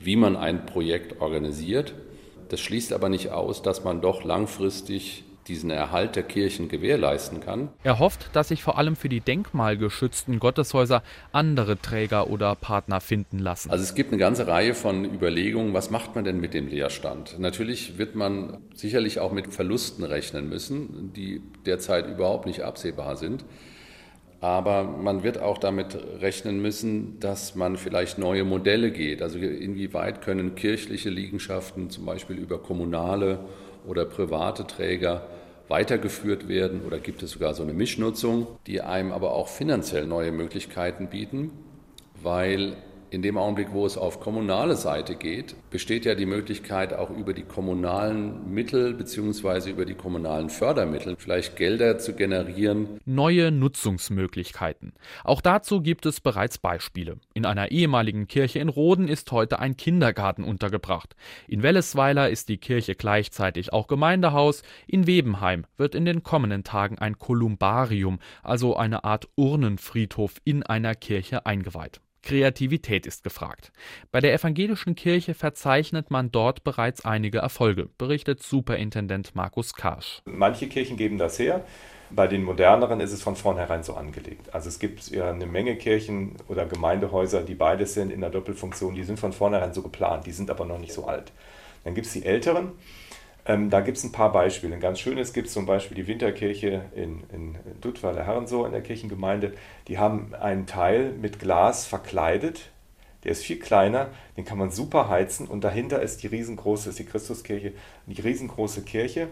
wie 0.00 0.16
man 0.16 0.36
ein 0.36 0.66
Projekt 0.66 1.20
organisiert. 1.20 1.94
Das 2.48 2.60
schließt 2.60 2.92
aber 2.92 3.08
nicht 3.08 3.30
aus, 3.30 3.62
dass 3.62 3.84
man 3.84 4.00
doch 4.00 4.24
langfristig 4.24 5.22
diesen 5.50 5.70
Erhalt 5.70 6.14
der 6.16 6.22
Kirchen 6.22 6.68
gewährleisten 6.68 7.40
kann. 7.40 7.68
Er 7.82 7.98
hofft, 7.98 8.30
dass 8.34 8.48
sich 8.48 8.62
vor 8.62 8.78
allem 8.78 8.94
für 8.94 9.08
die 9.08 9.20
denkmalgeschützten 9.20 10.38
Gotteshäuser 10.38 11.02
andere 11.32 11.76
Träger 11.76 12.30
oder 12.30 12.54
Partner 12.54 13.00
finden 13.00 13.40
lassen. 13.40 13.70
Also 13.70 13.82
es 13.82 13.94
gibt 13.94 14.12
eine 14.12 14.20
ganze 14.20 14.46
Reihe 14.46 14.74
von 14.74 15.04
Überlegungen, 15.04 15.74
was 15.74 15.90
macht 15.90 16.14
man 16.14 16.24
denn 16.24 16.40
mit 16.40 16.54
dem 16.54 16.68
Leerstand? 16.68 17.38
Natürlich 17.38 17.98
wird 17.98 18.14
man 18.14 18.58
sicherlich 18.74 19.18
auch 19.18 19.32
mit 19.32 19.52
Verlusten 19.52 20.04
rechnen 20.04 20.48
müssen, 20.48 21.12
die 21.14 21.42
derzeit 21.66 22.06
überhaupt 22.08 22.46
nicht 22.46 22.62
absehbar 22.62 23.16
sind. 23.16 23.44
Aber 24.40 24.84
man 24.84 25.22
wird 25.22 25.38
auch 25.38 25.58
damit 25.58 25.98
rechnen 26.20 26.62
müssen, 26.62 27.20
dass 27.20 27.56
man 27.56 27.76
vielleicht 27.76 28.18
neue 28.18 28.44
Modelle 28.44 28.90
geht. 28.90 29.20
Also 29.20 29.38
inwieweit 29.38 30.22
können 30.22 30.54
kirchliche 30.54 31.10
Liegenschaften 31.10 31.90
zum 31.90 32.06
Beispiel 32.06 32.38
über 32.38 32.58
kommunale 32.58 33.40
oder 33.86 34.04
private 34.06 34.66
Träger 34.66 35.26
weitergeführt 35.70 36.48
werden 36.48 36.82
oder 36.84 36.98
gibt 36.98 37.22
es 37.22 37.30
sogar 37.30 37.54
so 37.54 37.62
eine 37.62 37.72
Mischnutzung, 37.72 38.46
die 38.66 38.80
einem 38.80 39.12
aber 39.12 39.32
auch 39.32 39.48
finanziell 39.48 40.06
neue 40.06 40.32
Möglichkeiten 40.32 41.06
bieten, 41.08 41.52
weil 42.22 42.76
in 43.10 43.22
dem 43.22 43.36
Augenblick, 43.36 43.72
wo 43.72 43.84
es 43.84 43.98
auf 43.98 44.20
kommunale 44.20 44.76
Seite 44.76 45.16
geht, 45.16 45.56
besteht 45.70 46.04
ja 46.04 46.14
die 46.14 46.26
Möglichkeit, 46.26 46.92
auch 46.92 47.10
über 47.10 47.34
die 47.34 47.42
kommunalen 47.42 48.52
Mittel 48.52 48.94
bzw. 48.94 49.70
über 49.70 49.84
die 49.84 49.94
kommunalen 49.94 50.48
Fördermittel 50.48 51.16
vielleicht 51.18 51.56
Gelder 51.56 51.98
zu 51.98 52.14
generieren. 52.14 53.00
Neue 53.04 53.50
Nutzungsmöglichkeiten. 53.50 54.92
Auch 55.24 55.40
dazu 55.40 55.80
gibt 55.80 56.06
es 56.06 56.20
bereits 56.20 56.58
Beispiele. 56.58 57.18
In 57.34 57.46
einer 57.46 57.72
ehemaligen 57.72 58.28
Kirche 58.28 58.60
in 58.60 58.68
Roden 58.68 59.08
ist 59.08 59.32
heute 59.32 59.58
ein 59.58 59.76
Kindergarten 59.76 60.44
untergebracht. 60.44 61.16
In 61.48 61.62
Wellesweiler 61.62 62.30
ist 62.30 62.48
die 62.48 62.58
Kirche 62.58 62.94
gleichzeitig 62.94 63.72
auch 63.72 63.88
Gemeindehaus. 63.88 64.62
In 64.86 65.06
Webenheim 65.06 65.66
wird 65.76 65.96
in 65.96 66.04
den 66.04 66.22
kommenden 66.22 66.62
Tagen 66.62 66.98
ein 66.98 67.18
Kolumbarium, 67.18 68.20
also 68.42 68.76
eine 68.76 69.02
Art 69.02 69.28
Urnenfriedhof 69.36 70.36
in 70.44 70.62
einer 70.62 70.94
Kirche 70.94 71.44
eingeweiht. 71.46 72.00
Kreativität 72.22 73.06
ist 73.06 73.24
gefragt. 73.24 73.72
Bei 74.10 74.20
der 74.20 74.34
evangelischen 74.34 74.94
Kirche 74.94 75.34
verzeichnet 75.34 76.10
man 76.10 76.30
dort 76.30 76.64
bereits 76.64 77.04
einige 77.04 77.38
Erfolge, 77.38 77.88
berichtet 77.98 78.42
Superintendent 78.42 79.34
Markus 79.34 79.74
Karsch. 79.74 80.22
Manche 80.24 80.68
Kirchen 80.68 80.96
geben 80.96 81.18
das 81.18 81.38
her. 81.38 81.64
Bei 82.10 82.26
den 82.26 82.42
moderneren 82.42 83.00
ist 83.00 83.12
es 83.12 83.22
von 83.22 83.36
vornherein 83.36 83.84
so 83.84 83.94
angelegt. 83.94 84.52
Also 84.52 84.68
es 84.68 84.80
gibt 84.80 85.08
ja 85.10 85.30
eine 85.30 85.46
Menge 85.46 85.76
Kirchen 85.76 86.34
oder 86.48 86.66
Gemeindehäuser, 86.66 87.42
die 87.42 87.54
beides 87.54 87.94
sind 87.94 88.10
in 88.10 88.20
der 88.20 88.30
Doppelfunktion, 88.30 88.96
die 88.96 89.04
sind 89.04 89.20
von 89.20 89.32
vornherein 89.32 89.72
so 89.72 89.82
geplant, 89.82 90.26
die 90.26 90.32
sind 90.32 90.50
aber 90.50 90.64
noch 90.64 90.78
nicht 90.78 90.92
so 90.92 91.06
alt. 91.06 91.30
Dann 91.84 91.94
gibt 91.94 92.08
es 92.08 92.12
die 92.12 92.24
älteren, 92.24 92.72
ähm, 93.50 93.70
da 93.70 93.80
gibt 93.80 93.98
es 93.98 94.04
ein 94.04 94.12
paar 94.12 94.32
Beispiele. 94.32 94.74
Ein 94.74 94.80
ganz 94.80 95.00
schönes 95.00 95.32
gibt 95.32 95.48
es 95.48 95.54
zum 95.54 95.66
Beispiel 95.66 95.96
die 95.96 96.06
Winterkirche 96.06 96.84
in, 96.94 97.24
in 97.32 97.56
Duttweiler 97.80 98.24
Herrensoh 98.24 98.64
in 98.64 98.72
der 98.72 98.82
Kirchengemeinde. 98.82 99.54
Die 99.88 99.98
haben 99.98 100.34
einen 100.34 100.66
Teil 100.66 101.12
mit 101.12 101.40
Glas 101.40 101.86
verkleidet. 101.86 102.70
Der 103.24 103.32
ist 103.32 103.44
viel 103.44 103.58
kleiner, 103.58 104.08
den 104.36 104.44
kann 104.46 104.56
man 104.56 104.70
super 104.70 105.10
heizen 105.10 105.46
und 105.46 105.62
dahinter 105.62 106.00
ist 106.00 106.22
die 106.22 106.26
riesengroße, 106.28 106.88
ist 106.88 106.98
die 106.98 107.04
Christuskirche, 107.04 107.72
die 108.06 108.20
riesengroße 108.20 108.82
Kirche 108.82 109.28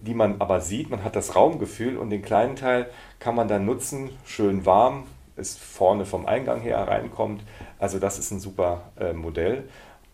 die 0.00 0.14
man 0.14 0.40
aber 0.40 0.62
sieht. 0.62 0.88
Man 0.88 1.04
hat 1.04 1.14
das 1.14 1.36
Raumgefühl 1.36 1.98
und 1.98 2.08
den 2.08 2.22
kleinen 2.22 2.56
Teil 2.56 2.88
kann 3.18 3.34
man 3.34 3.48
dann 3.48 3.66
nutzen, 3.66 4.10
schön 4.24 4.64
warm, 4.64 5.04
ist 5.36 5.58
vorne 5.58 6.06
vom 6.06 6.24
Eingang 6.24 6.62
her 6.62 6.88
reinkommt. 6.88 7.42
Also 7.78 7.98
das 7.98 8.18
ist 8.18 8.30
ein 8.30 8.40
super 8.40 8.90
äh, 8.98 9.12
Modell, 9.12 9.68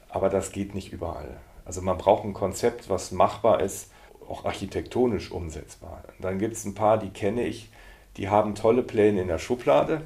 aber 0.09 0.29
das 0.29 0.51
geht 0.51 0.75
nicht 0.75 0.93
überall. 0.93 1.37
Also 1.67 1.83
man 1.83 1.99
braucht 1.99 2.25
ein 2.25 2.33
Konzept, 2.33 2.89
was 2.89 3.13
machbar 3.13 3.61
ist, 3.61 3.91
auch 4.29 4.45
architektonisch 4.45 5.31
umsetzbar. 5.31 6.05
Dann 6.21 6.39
gibt 6.39 6.55
es 6.55 6.65
ein 6.65 6.75
paar, 6.75 6.99
die 6.99 7.11
kenne 7.11 7.45
ich, 7.45 7.69
die 8.17 8.29
haben 8.29 8.55
tolle 8.55 8.83
Pläne 8.83 9.21
in 9.21 9.29
der 9.29 9.39
Schublade, 9.39 10.03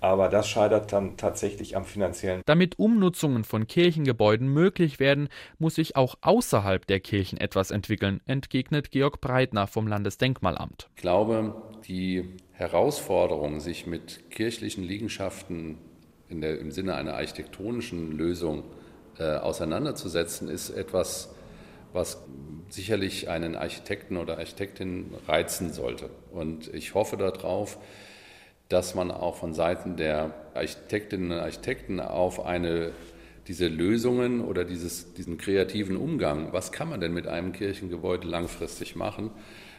aber 0.00 0.28
das 0.28 0.48
scheitert 0.48 0.92
dann 0.92 1.16
tatsächlich 1.16 1.76
am 1.76 1.84
finanziellen. 1.84 2.42
Damit 2.46 2.78
Umnutzungen 2.78 3.44
von 3.44 3.66
Kirchengebäuden 3.66 4.48
möglich 4.48 4.98
werden, 4.98 5.28
muss 5.58 5.76
sich 5.76 5.96
auch 5.96 6.16
außerhalb 6.22 6.86
der 6.86 7.00
Kirchen 7.00 7.38
etwas 7.38 7.70
entwickeln, 7.70 8.20
entgegnet 8.26 8.90
Georg 8.90 9.20
Breitner 9.20 9.66
vom 9.66 9.86
Landesdenkmalamt. 9.86 10.88
Ich 10.96 11.02
glaube, 11.02 11.54
die 11.88 12.24
Herausforderung, 12.52 13.60
sich 13.60 13.86
mit 13.86 14.30
kirchlichen 14.30 14.84
Liegenschaften 14.84 15.78
der, 16.30 16.58
im 16.58 16.72
Sinne 16.72 16.94
einer 16.94 17.14
architektonischen 17.14 18.12
Lösung 18.12 18.64
äh, 19.18 19.36
auseinanderzusetzen, 19.36 20.48
ist 20.48 20.70
etwas, 20.70 21.30
was 21.92 22.22
sicherlich 22.68 23.28
einen 23.28 23.54
Architekten 23.54 24.16
oder 24.16 24.38
Architektin 24.38 25.14
reizen 25.26 25.72
sollte. 25.72 26.10
Und 26.32 26.72
ich 26.74 26.94
hoffe 26.94 27.16
darauf, 27.16 27.78
dass 28.68 28.94
man 28.94 29.10
auch 29.10 29.36
von 29.36 29.54
Seiten 29.54 29.96
der 29.96 30.34
Architektinnen 30.54 31.32
und 31.32 31.38
Architekten 31.38 32.00
auf 32.00 32.44
eine 32.44 32.92
diese 33.48 33.68
Lösungen 33.68 34.40
oder 34.40 34.64
dieses, 34.64 35.14
diesen 35.14 35.38
kreativen 35.38 35.96
Umgang, 35.96 36.52
was 36.52 36.72
kann 36.72 36.88
man 36.88 37.00
denn 37.00 37.14
mit 37.14 37.28
einem 37.28 37.52
Kirchengebäude 37.52 38.26
langfristig 38.26 38.96
machen, 38.96 39.30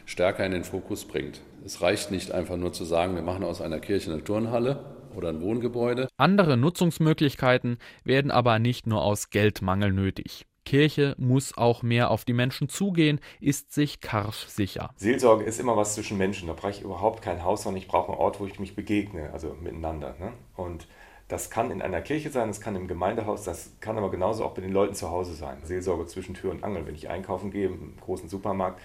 stärker 0.06 0.46
in 0.46 0.52
den 0.52 0.64
Fokus 0.64 1.04
bringt. 1.04 1.42
Es 1.66 1.82
reicht 1.82 2.10
nicht 2.10 2.32
einfach 2.32 2.56
nur 2.56 2.72
zu 2.72 2.84
sagen, 2.84 3.14
wir 3.14 3.22
machen 3.22 3.44
aus 3.44 3.60
einer 3.60 3.78
Kirche 3.78 4.10
eine 4.10 4.24
Turnhalle 4.24 4.84
oder 5.18 5.28
ein 5.28 5.42
Wohngebäude. 5.42 6.08
Andere 6.16 6.56
Nutzungsmöglichkeiten 6.56 7.78
werden 8.04 8.30
aber 8.30 8.58
nicht 8.58 8.86
nur 8.86 9.02
aus 9.02 9.28
Geldmangel 9.28 9.92
nötig. 9.92 10.46
Kirche 10.64 11.14
muss 11.18 11.56
auch 11.56 11.82
mehr 11.82 12.10
auf 12.10 12.24
die 12.24 12.34
Menschen 12.34 12.68
zugehen, 12.68 13.20
ist 13.40 13.72
sich 13.72 14.00
Karsch 14.00 14.46
sicher. 14.46 14.90
Seelsorge 14.96 15.44
ist 15.44 15.60
immer 15.60 15.76
was 15.76 15.94
zwischen 15.94 16.18
Menschen. 16.18 16.46
Da 16.46 16.52
brauche 16.52 16.72
ich 16.72 16.82
überhaupt 16.82 17.22
kein 17.22 17.42
Haus, 17.42 17.62
sondern 17.62 17.80
ich 17.80 17.88
brauche 17.88 18.12
einen 18.12 18.20
Ort, 18.20 18.38
wo 18.38 18.46
ich 18.46 18.60
mich 18.60 18.76
begegne, 18.76 19.30
also 19.32 19.56
miteinander. 19.60 20.14
Ne? 20.20 20.32
Und 20.56 20.86
das 21.26 21.48
kann 21.50 21.70
in 21.70 21.80
einer 21.80 22.02
Kirche 22.02 22.30
sein, 22.30 22.48
das 22.48 22.60
kann 22.60 22.76
im 22.76 22.86
Gemeindehaus, 22.86 23.44
das 23.44 23.72
kann 23.80 23.96
aber 23.96 24.10
genauso 24.10 24.44
auch 24.44 24.52
bei 24.52 24.60
den 24.60 24.72
Leuten 24.72 24.94
zu 24.94 25.10
Hause 25.10 25.34
sein. 25.34 25.58
Seelsorge 25.62 26.06
zwischen 26.06 26.34
Tür 26.34 26.50
und 26.50 26.62
Angel. 26.62 26.86
Wenn 26.86 26.94
ich 26.94 27.08
einkaufen 27.08 27.50
gehe 27.50 27.68
im 27.68 27.96
großen 27.98 28.28
Supermarkt, 28.28 28.80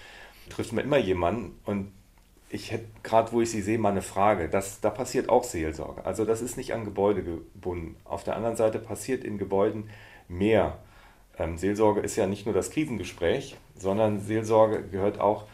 trifft 0.49 0.71
man 0.71 0.85
immer 0.85 0.97
jemanden 0.97 1.59
und 1.65 1.91
ich 2.53 2.71
hätte 2.71 2.85
gerade, 3.01 3.31
wo 3.31 3.41
ich 3.41 3.49
sie 3.49 3.63
sehe, 3.63 3.79
mal 3.79 3.89
eine 3.89 4.03
Frage. 4.03 4.47
Das, 4.47 4.79
da 4.79 4.91
passiert 4.91 5.27
auch 5.27 5.43
Seelsorge. 5.43 6.05
Also 6.05 6.23
das 6.23 6.41
ist 6.41 6.55
nicht 6.55 6.73
an 6.73 6.85
Gebäude 6.85 7.23
gebunden. 7.23 7.95
Auf 8.05 8.23
der 8.23 8.35
anderen 8.35 8.55
Seite 8.55 8.77
passiert 8.77 9.23
in 9.23 9.39
Gebäuden 9.39 9.89
mehr. 10.27 10.77
Ähm, 11.39 11.57
Seelsorge 11.57 12.01
ist 12.01 12.15
ja 12.15 12.27
nicht 12.27 12.45
nur 12.45 12.53
das 12.53 12.69
Krisengespräch, 12.69 13.57
sondern 13.75 14.19
Seelsorge 14.19 14.83
gehört 14.83 15.19
auch 15.19 15.45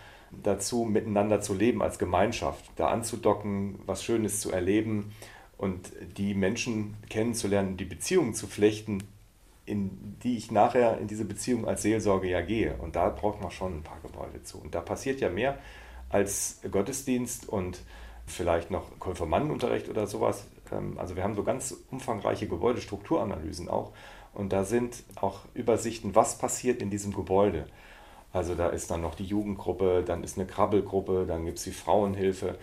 dazu, 0.43 0.83
miteinander 0.83 1.39
zu 1.39 1.53
leben 1.53 1.81
als 1.81 1.99
Gemeinschaft, 1.99 2.65
da 2.75 2.89
anzudocken, 2.89 3.79
was 3.85 4.03
Schönes 4.03 4.41
zu 4.41 4.51
erleben 4.51 5.13
und 5.57 5.93
die 6.17 6.33
Menschen 6.33 6.97
kennenzulernen, 7.09 7.77
die 7.77 7.85
Beziehungen 7.85 8.33
zu 8.33 8.45
flechten, 8.45 9.03
in 9.65 10.17
die 10.21 10.35
ich 10.35 10.51
nachher 10.51 10.97
in 10.97 11.07
diese 11.07 11.25
Beziehung 11.25 11.65
als 11.65 11.81
Seelsorge 11.81 12.29
ja 12.29 12.41
gehe. 12.41 12.75
Und 12.75 12.97
da 12.97 13.07
braucht 13.07 13.41
man 13.41 13.51
schon 13.51 13.77
ein 13.77 13.83
paar 13.83 14.01
Gebäude 14.01 14.43
zu. 14.43 14.59
Und 14.59 14.75
da 14.75 14.81
passiert 14.81 15.21
ja 15.21 15.29
mehr 15.29 15.57
als 16.09 16.59
Gottesdienst 16.69 17.47
und 17.47 17.81
vielleicht 18.25 18.71
noch 18.71 18.99
Konfirmandenunterricht 18.99 19.89
oder 19.89 20.07
sowas. 20.07 20.45
Ähm, 20.71 20.97
also 20.97 21.15
wir 21.15 21.23
haben 21.23 21.35
so 21.35 21.43
ganz 21.43 21.75
umfangreiche 21.91 22.47
Gebäudestrukturanalysen 22.47 23.69
auch. 23.69 23.93
Und 24.33 24.53
da 24.53 24.63
sind 24.63 25.03
auch 25.15 25.41
Übersichten, 25.53 26.15
was 26.15 26.37
passiert 26.37 26.81
in 26.81 26.89
diesem 26.89 27.13
Gebäude. 27.13 27.65
Also 28.31 28.55
da 28.55 28.69
ist 28.69 28.91
dann 28.91 29.01
noch 29.01 29.15
die 29.15 29.25
Jugendgruppe, 29.25 30.03
dann 30.05 30.23
ist 30.23 30.37
eine 30.37 30.47
Krabbelgruppe, 30.47 31.25
dann 31.27 31.45
gibt 31.45 31.57
es 31.57 31.63
die 31.63 31.71
Frauenhilfe, 31.71 32.57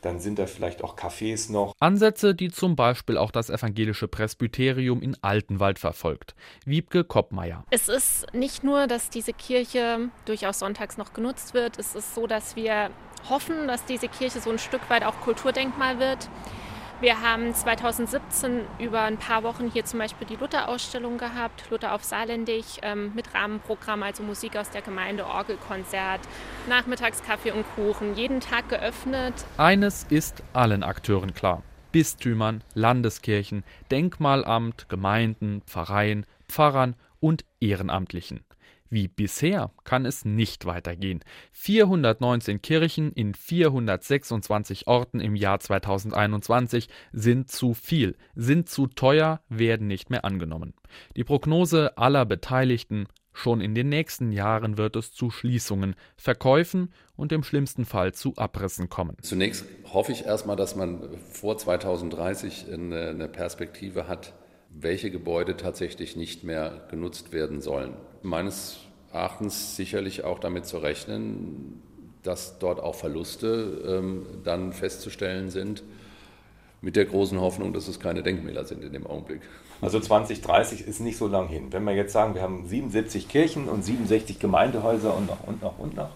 dann 0.00 0.18
sind 0.18 0.40
da 0.40 0.46
vielleicht 0.46 0.82
auch 0.82 0.96
Cafés 0.96 1.50
noch. 1.50 1.74
Ansätze, 1.78 2.34
die 2.34 2.50
zum 2.50 2.74
Beispiel 2.74 3.16
auch 3.16 3.30
das 3.30 3.48
evangelische 3.48 4.08
Presbyterium 4.08 5.00
in 5.00 5.16
Altenwald 5.22 5.78
verfolgt. 5.78 6.34
Wiebke 6.64 7.04
Koppmeier. 7.04 7.64
Es 7.70 7.88
ist 7.88 8.26
nicht 8.34 8.64
nur, 8.64 8.88
dass 8.88 9.10
diese 9.10 9.32
Kirche 9.32 10.10
durchaus 10.24 10.58
sonntags 10.58 10.98
noch 10.98 11.12
genutzt 11.12 11.54
wird. 11.54 11.78
Es 11.78 11.94
ist 11.94 12.16
so, 12.16 12.26
dass 12.26 12.56
wir 12.56 12.90
hoffen, 13.28 13.68
dass 13.68 13.84
diese 13.84 14.08
Kirche 14.08 14.40
so 14.40 14.50
ein 14.50 14.58
Stück 14.58 14.90
weit 14.90 15.04
auch 15.04 15.20
Kulturdenkmal 15.20 16.00
wird. 16.00 16.28
Wir 17.02 17.20
haben 17.20 17.52
2017 17.52 18.60
über 18.78 19.00
ein 19.00 19.16
paar 19.16 19.42
Wochen 19.42 19.68
hier 19.68 19.84
zum 19.84 19.98
Beispiel 19.98 20.24
die 20.24 20.36
Luther-Ausstellung 20.36 21.18
gehabt, 21.18 21.68
Luther 21.68 21.96
auf 21.96 22.04
Saarländisch, 22.04 22.76
ähm, 22.82 23.10
mit 23.16 23.34
Rahmenprogramm, 23.34 24.04
also 24.04 24.22
Musik 24.22 24.56
aus 24.56 24.70
der 24.70 24.82
Gemeinde, 24.82 25.26
Orgelkonzert, 25.26 26.20
Nachmittagskaffee 26.68 27.50
und 27.50 27.64
Kuchen, 27.74 28.14
jeden 28.14 28.38
Tag 28.38 28.68
geöffnet. 28.68 29.34
Eines 29.56 30.06
ist 30.10 30.44
allen 30.52 30.84
Akteuren 30.84 31.34
klar. 31.34 31.64
Bistümern, 31.90 32.62
Landeskirchen, 32.74 33.64
Denkmalamt, 33.90 34.88
Gemeinden, 34.88 35.62
Pfarreien, 35.66 36.24
Pfarrern 36.48 36.94
und 37.18 37.44
Ehrenamtlichen. 37.58 38.44
Wie 38.92 39.08
bisher 39.08 39.70
kann 39.84 40.04
es 40.04 40.26
nicht 40.26 40.66
weitergehen. 40.66 41.24
419 41.52 42.60
Kirchen 42.60 43.10
in 43.12 43.32
426 43.32 44.86
Orten 44.86 45.18
im 45.18 45.34
Jahr 45.34 45.60
2021 45.60 46.90
sind 47.10 47.50
zu 47.50 47.72
viel, 47.72 48.18
sind 48.34 48.68
zu 48.68 48.88
teuer, 48.88 49.40
werden 49.48 49.86
nicht 49.86 50.10
mehr 50.10 50.26
angenommen. 50.26 50.74
Die 51.16 51.24
Prognose 51.24 51.96
aller 51.96 52.26
Beteiligten 52.26 53.06
Schon 53.34 53.62
in 53.62 53.74
den 53.74 53.88
nächsten 53.88 54.30
Jahren 54.30 54.76
wird 54.76 54.94
es 54.94 55.14
zu 55.14 55.30
Schließungen, 55.30 55.94
Verkäufen 56.18 56.92
und 57.16 57.32
im 57.32 57.42
schlimmsten 57.44 57.86
Fall 57.86 58.12
zu 58.12 58.34
Abrissen 58.36 58.90
kommen. 58.90 59.16
Zunächst 59.22 59.64
hoffe 59.90 60.12
ich 60.12 60.26
erstmal, 60.26 60.56
dass 60.56 60.76
man 60.76 61.16
vor 61.30 61.56
2030 61.56 62.66
eine 62.70 63.30
Perspektive 63.32 64.06
hat, 64.06 64.34
welche 64.68 65.10
Gebäude 65.10 65.56
tatsächlich 65.56 66.14
nicht 66.14 66.44
mehr 66.44 66.86
genutzt 66.90 67.32
werden 67.32 67.62
sollen. 67.62 67.94
Meines 68.22 68.78
Erachtens 69.12 69.76
sicherlich 69.76 70.24
auch 70.24 70.38
damit 70.38 70.66
zu 70.66 70.78
rechnen, 70.78 71.82
dass 72.22 72.58
dort 72.58 72.80
auch 72.80 72.94
Verluste 72.94 73.82
ähm, 73.86 74.26
dann 74.44 74.72
festzustellen 74.72 75.50
sind, 75.50 75.82
mit 76.80 76.96
der 76.96 77.04
großen 77.04 77.40
Hoffnung, 77.40 77.72
dass 77.72 77.88
es 77.88 78.00
keine 78.00 78.22
Denkmäler 78.22 78.64
sind 78.64 78.82
in 78.82 78.92
dem 78.92 79.06
Augenblick. 79.06 79.42
Also 79.80 79.98
2030 80.00 80.86
ist 80.86 81.00
nicht 81.00 81.16
so 81.16 81.26
lang 81.26 81.48
hin. 81.48 81.72
Wenn 81.72 81.84
wir 81.84 81.94
jetzt 81.94 82.12
sagen, 82.12 82.34
wir 82.34 82.42
haben 82.42 82.66
77 82.66 83.28
Kirchen 83.28 83.68
und 83.68 83.84
67 83.84 84.38
Gemeindehäuser 84.38 85.16
und 85.16 85.26
noch 85.26 85.46
und 85.46 85.62
noch 85.62 85.78
und 85.78 85.96
noch, 85.96 86.10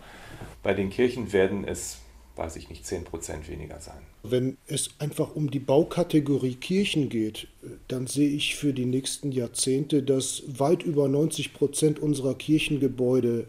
bei 0.62 0.74
den 0.74 0.90
Kirchen 0.90 1.32
werden 1.32 1.64
es 1.66 1.98
weiß 2.36 2.56
ich 2.56 2.68
nicht, 2.68 2.86
10 2.86 3.04
Prozent 3.04 3.48
weniger 3.48 3.80
sein. 3.80 3.98
Wenn 4.22 4.58
es 4.66 4.90
einfach 4.98 5.34
um 5.34 5.50
die 5.50 5.58
Baukategorie 5.58 6.54
Kirchen 6.54 7.08
geht, 7.08 7.48
dann 7.88 8.06
sehe 8.06 8.28
ich 8.28 8.56
für 8.56 8.72
die 8.72 8.84
nächsten 8.84 9.32
Jahrzehnte, 9.32 10.02
dass 10.02 10.42
weit 10.46 10.82
über 10.82 11.08
90 11.08 11.54
Prozent 11.54 11.98
unserer 11.98 12.34
Kirchengebäude 12.34 13.46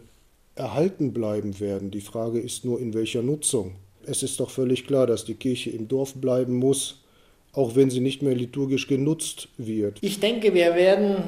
erhalten 0.54 1.12
bleiben 1.12 1.60
werden. 1.60 1.90
Die 1.90 2.00
Frage 2.00 2.40
ist 2.40 2.64
nur, 2.64 2.80
in 2.80 2.94
welcher 2.94 3.22
Nutzung. 3.22 3.76
Es 4.06 4.22
ist 4.22 4.40
doch 4.40 4.50
völlig 4.50 4.86
klar, 4.86 5.06
dass 5.06 5.24
die 5.24 5.34
Kirche 5.34 5.70
im 5.70 5.86
Dorf 5.86 6.14
bleiben 6.14 6.56
muss, 6.56 7.02
auch 7.52 7.76
wenn 7.76 7.90
sie 7.90 8.00
nicht 8.00 8.22
mehr 8.22 8.34
liturgisch 8.34 8.86
genutzt 8.86 9.48
wird. 9.58 9.98
Ich 10.00 10.20
denke, 10.20 10.54
wir 10.54 10.74
werden 10.74 11.22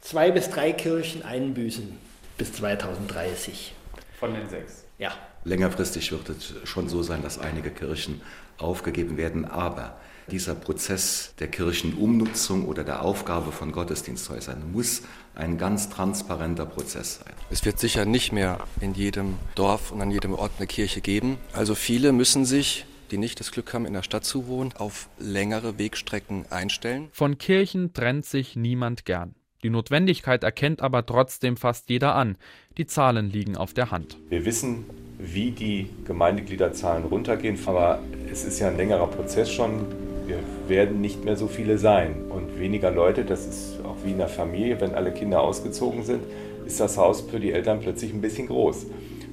zwei 0.00 0.30
bis 0.30 0.50
drei 0.50 0.72
Kirchen 0.72 1.22
einbüßen 1.22 1.88
bis 2.36 2.52
2030. 2.52 3.72
Von 4.18 4.34
den 4.34 4.48
sechs? 4.48 4.84
Ja. 4.98 5.12
Längerfristig 5.46 6.10
wird 6.10 6.28
es 6.28 6.54
schon 6.68 6.88
so 6.88 7.04
sein, 7.04 7.22
dass 7.22 7.38
einige 7.38 7.70
Kirchen 7.70 8.20
aufgegeben 8.58 9.16
werden, 9.16 9.44
aber 9.44 9.96
dieser 10.28 10.56
Prozess 10.56 11.34
der 11.38 11.46
Kirchenumnutzung 11.46 12.66
oder 12.66 12.82
der 12.82 13.02
Aufgabe 13.02 13.52
von 13.52 13.70
Gottesdiensthäusern 13.70 14.72
muss 14.72 15.02
ein 15.36 15.56
ganz 15.56 15.88
transparenter 15.88 16.66
Prozess 16.66 17.20
sein. 17.20 17.32
Es 17.48 17.64
wird 17.64 17.78
sicher 17.78 18.04
nicht 18.04 18.32
mehr 18.32 18.58
in 18.80 18.94
jedem 18.94 19.34
Dorf 19.54 19.92
und 19.92 20.02
an 20.02 20.10
jedem 20.10 20.34
Ort 20.34 20.50
eine 20.58 20.66
Kirche 20.66 21.00
geben. 21.00 21.38
Also 21.52 21.76
viele 21.76 22.10
müssen 22.10 22.44
sich 22.44 22.84
die 23.12 23.18
nicht 23.18 23.38
das 23.38 23.52
Glück 23.52 23.72
haben, 23.72 23.86
in 23.86 23.92
der 23.92 24.02
Stadt 24.02 24.24
zu 24.24 24.48
wohnen, 24.48 24.72
auf 24.72 25.08
längere 25.16 25.78
Wegstrecken 25.78 26.46
einstellen. 26.50 27.06
Von 27.12 27.38
Kirchen 27.38 27.92
trennt 27.92 28.26
sich 28.26 28.56
niemand 28.56 29.04
gern. 29.04 29.36
Die 29.62 29.70
Notwendigkeit 29.70 30.42
erkennt 30.42 30.82
aber 30.82 31.06
trotzdem 31.06 31.56
fast 31.56 31.88
jeder 31.88 32.16
an. 32.16 32.36
Die 32.78 32.86
Zahlen 32.86 33.30
liegen 33.30 33.56
auf 33.56 33.74
der 33.74 33.92
Hand. 33.92 34.18
Wir 34.28 34.44
wissen, 34.44 34.86
wie 35.18 35.50
die 35.50 35.88
Gemeindegliederzahlen 36.06 37.04
runtergehen, 37.04 37.58
aber 37.66 38.00
es 38.30 38.44
ist 38.44 38.58
ja 38.60 38.68
ein 38.68 38.76
längerer 38.76 39.06
Prozess 39.06 39.50
schon. 39.50 39.86
Wir 40.26 40.38
werden 40.68 41.00
nicht 41.00 41.24
mehr 41.24 41.36
so 41.36 41.46
viele 41.46 41.78
sein 41.78 42.24
und 42.28 42.58
weniger 42.58 42.90
Leute, 42.90 43.24
das 43.24 43.46
ist 43.46 43.78
auch 43.84 43.96
wie 44.04 44.10
in 44.10 44.18
der 44.18 44.28
Familie, 44.28 44.80
wenn 44.80 44.94
alle 44.94 45.12
Kinder 45.12 45.40
ausgezogen 45.40 46.02
sind, 46.02 46.20
ist 46.66 46.80
das 46.80 46.98
Haus 46.98 47.20
für 47.20 47.38
die 47.38 47.52
Eltern 47.52 47.80
plötzlich 47.80 48.12
ein 48.12 48.20
bisschen 48.20 48.48
groß. 48.48 48.86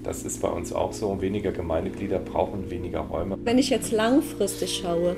Das 0.04 0.24
ist 0.24 0.42
bei 0.42 0.50
uns 0.50 0.74
auch 0.74 0.94
so. 0.94 1.22
Weniger 1.22 1.52
Gemeindeglieder 1.52 2.20
brauchen 2.20 2.70
weniger 2.70 3.00
Räume. 3.00 3.38
Wenn 3.44 3.58
ich 3.58 3.70
jetzt 3.70 3.92
langfristig 3.92 4.82
schaue, 4.84 5.16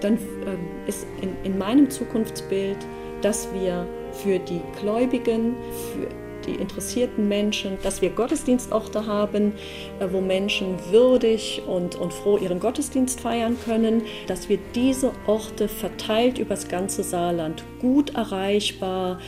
dann 0.00 0.14
ähm, 0.14 0.58
ist 0.86 1.04
in, 1.20 1.34
in 1.44 1.58
meinem 1.58 1.90
Zukunftsbild, 1.90 2.78
dass 3.22 3.48
wir 3.52 3.86
für 4.12 4.38
die 4.38 4.60
Gläubigen, 4.80 5.56
für 5.92 6.08
die 6.46 6.54
interessierten 6.54 7.28
Menschen, 7.28 7.78
dass 7.82 8.02
wir 8.02 8.10
Gottesdienstorte 8.10 9.06
haben, 9.06 9.52
äh, 9.98 10.06
wo 10.10 10.20
Menschen 10.20 10.76
würdig 10.90 11.62
und, 11.66 11.96
und 11.96 12.12
froh 12.12 12.36
ihren 12.36 12.60
Gottesdienst 12.60 13.20
feiern 13.20 13.56
können, 13.64 14.02
dass 14.26 14.48
wir 14.48 14.58
diese 14.74 15.12
Orte 15.26 15.68
verteilt 15.68 16.38
über 16.38 16.54
das 16.54 16.68
ganze 16.68 17.02
Saarland 17.02 17.64
gut 17.80 18.14
erreichbar, 18.14 19.18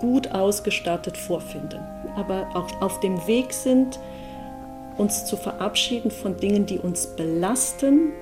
gut 0.00 0.28
ausgestattet 0.28 1.16
vorfinden, 1.16 1.80
aber 2.16 2.48
auch 2.54 2.80
auf 2.80 3.00
dem 3.00 3.26
Weg 3.26 3.52
sind, 3.52 3.98
uns 4.96 5.26
zu 5.26 5.36
verabschieden 5.36 6.10
von 6.10 6.36
Dingen, 6.36 6.66
die 6.66 6.78
uns 6.78 7.06
belasten 7.16 8.12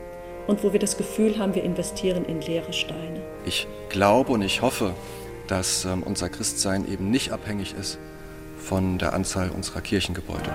und 0.46 0.64
wo 0.64 0.72
wir 0.72 0.81
das 0.81 0.96
Gefühl 0.96 1.38
haben, 1.38 1.55
wir 1.55 1.62
investieren 1.62 2.25
in 2.25 2.40
leere 2.40 2.72
Steine. 2.72 3.22
Ich 3.44 3.66
glaube 3.88 4.33
und 4.33 4.42
ich 4.42 4.62
hoffe, 4.62 4.94
dass 5.53 5.85
ähm, 5.85 6.03
unser 6.03 6.31
Christsein 6.31 6.91
eben 6.91 7.11
nicht 7.11 7.31
abhängig 7.31 7.75
ist 7.79 7.99
von 8.57 8.97
der 8.97 9.12
Anzahl 9.12 9.51
unserer 9.51 9.83
Kirchengebäude. 9.83 10.51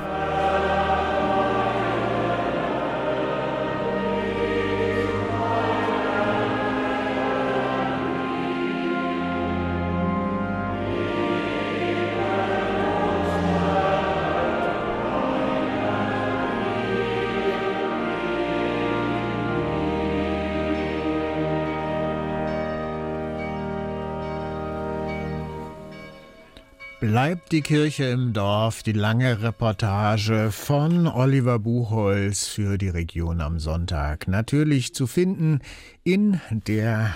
Bleibt 27.17 27.51
die 27.51 27.63
Kirche 27.63 28.03
im 28.03 28.32
Dorf, 28.32 28.84
die 28.84 28.91
lange 28.91 29.41
Reportage 29.41 30.51
von 30.51 31.08
Oliver 31.08 31.58
Buchholz 31.58 32.45
für 32.45 32.77
die 32.77 32.89
Region 32.89 33.41
am 33.41 33.58
Sonntag. 33.58 34.27
Natürlich 34.27 34.93
zu 34.93 35.08
finden 35.08 35.62
in 36.03 36.39
der 36.51 37.15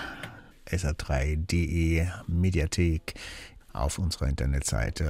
sr3.de 0.68 2.08
Mediathek 2.26 3.14
auf 3.72 4.00
unserer 4.00 4.26
Internetseite 4.26 5.08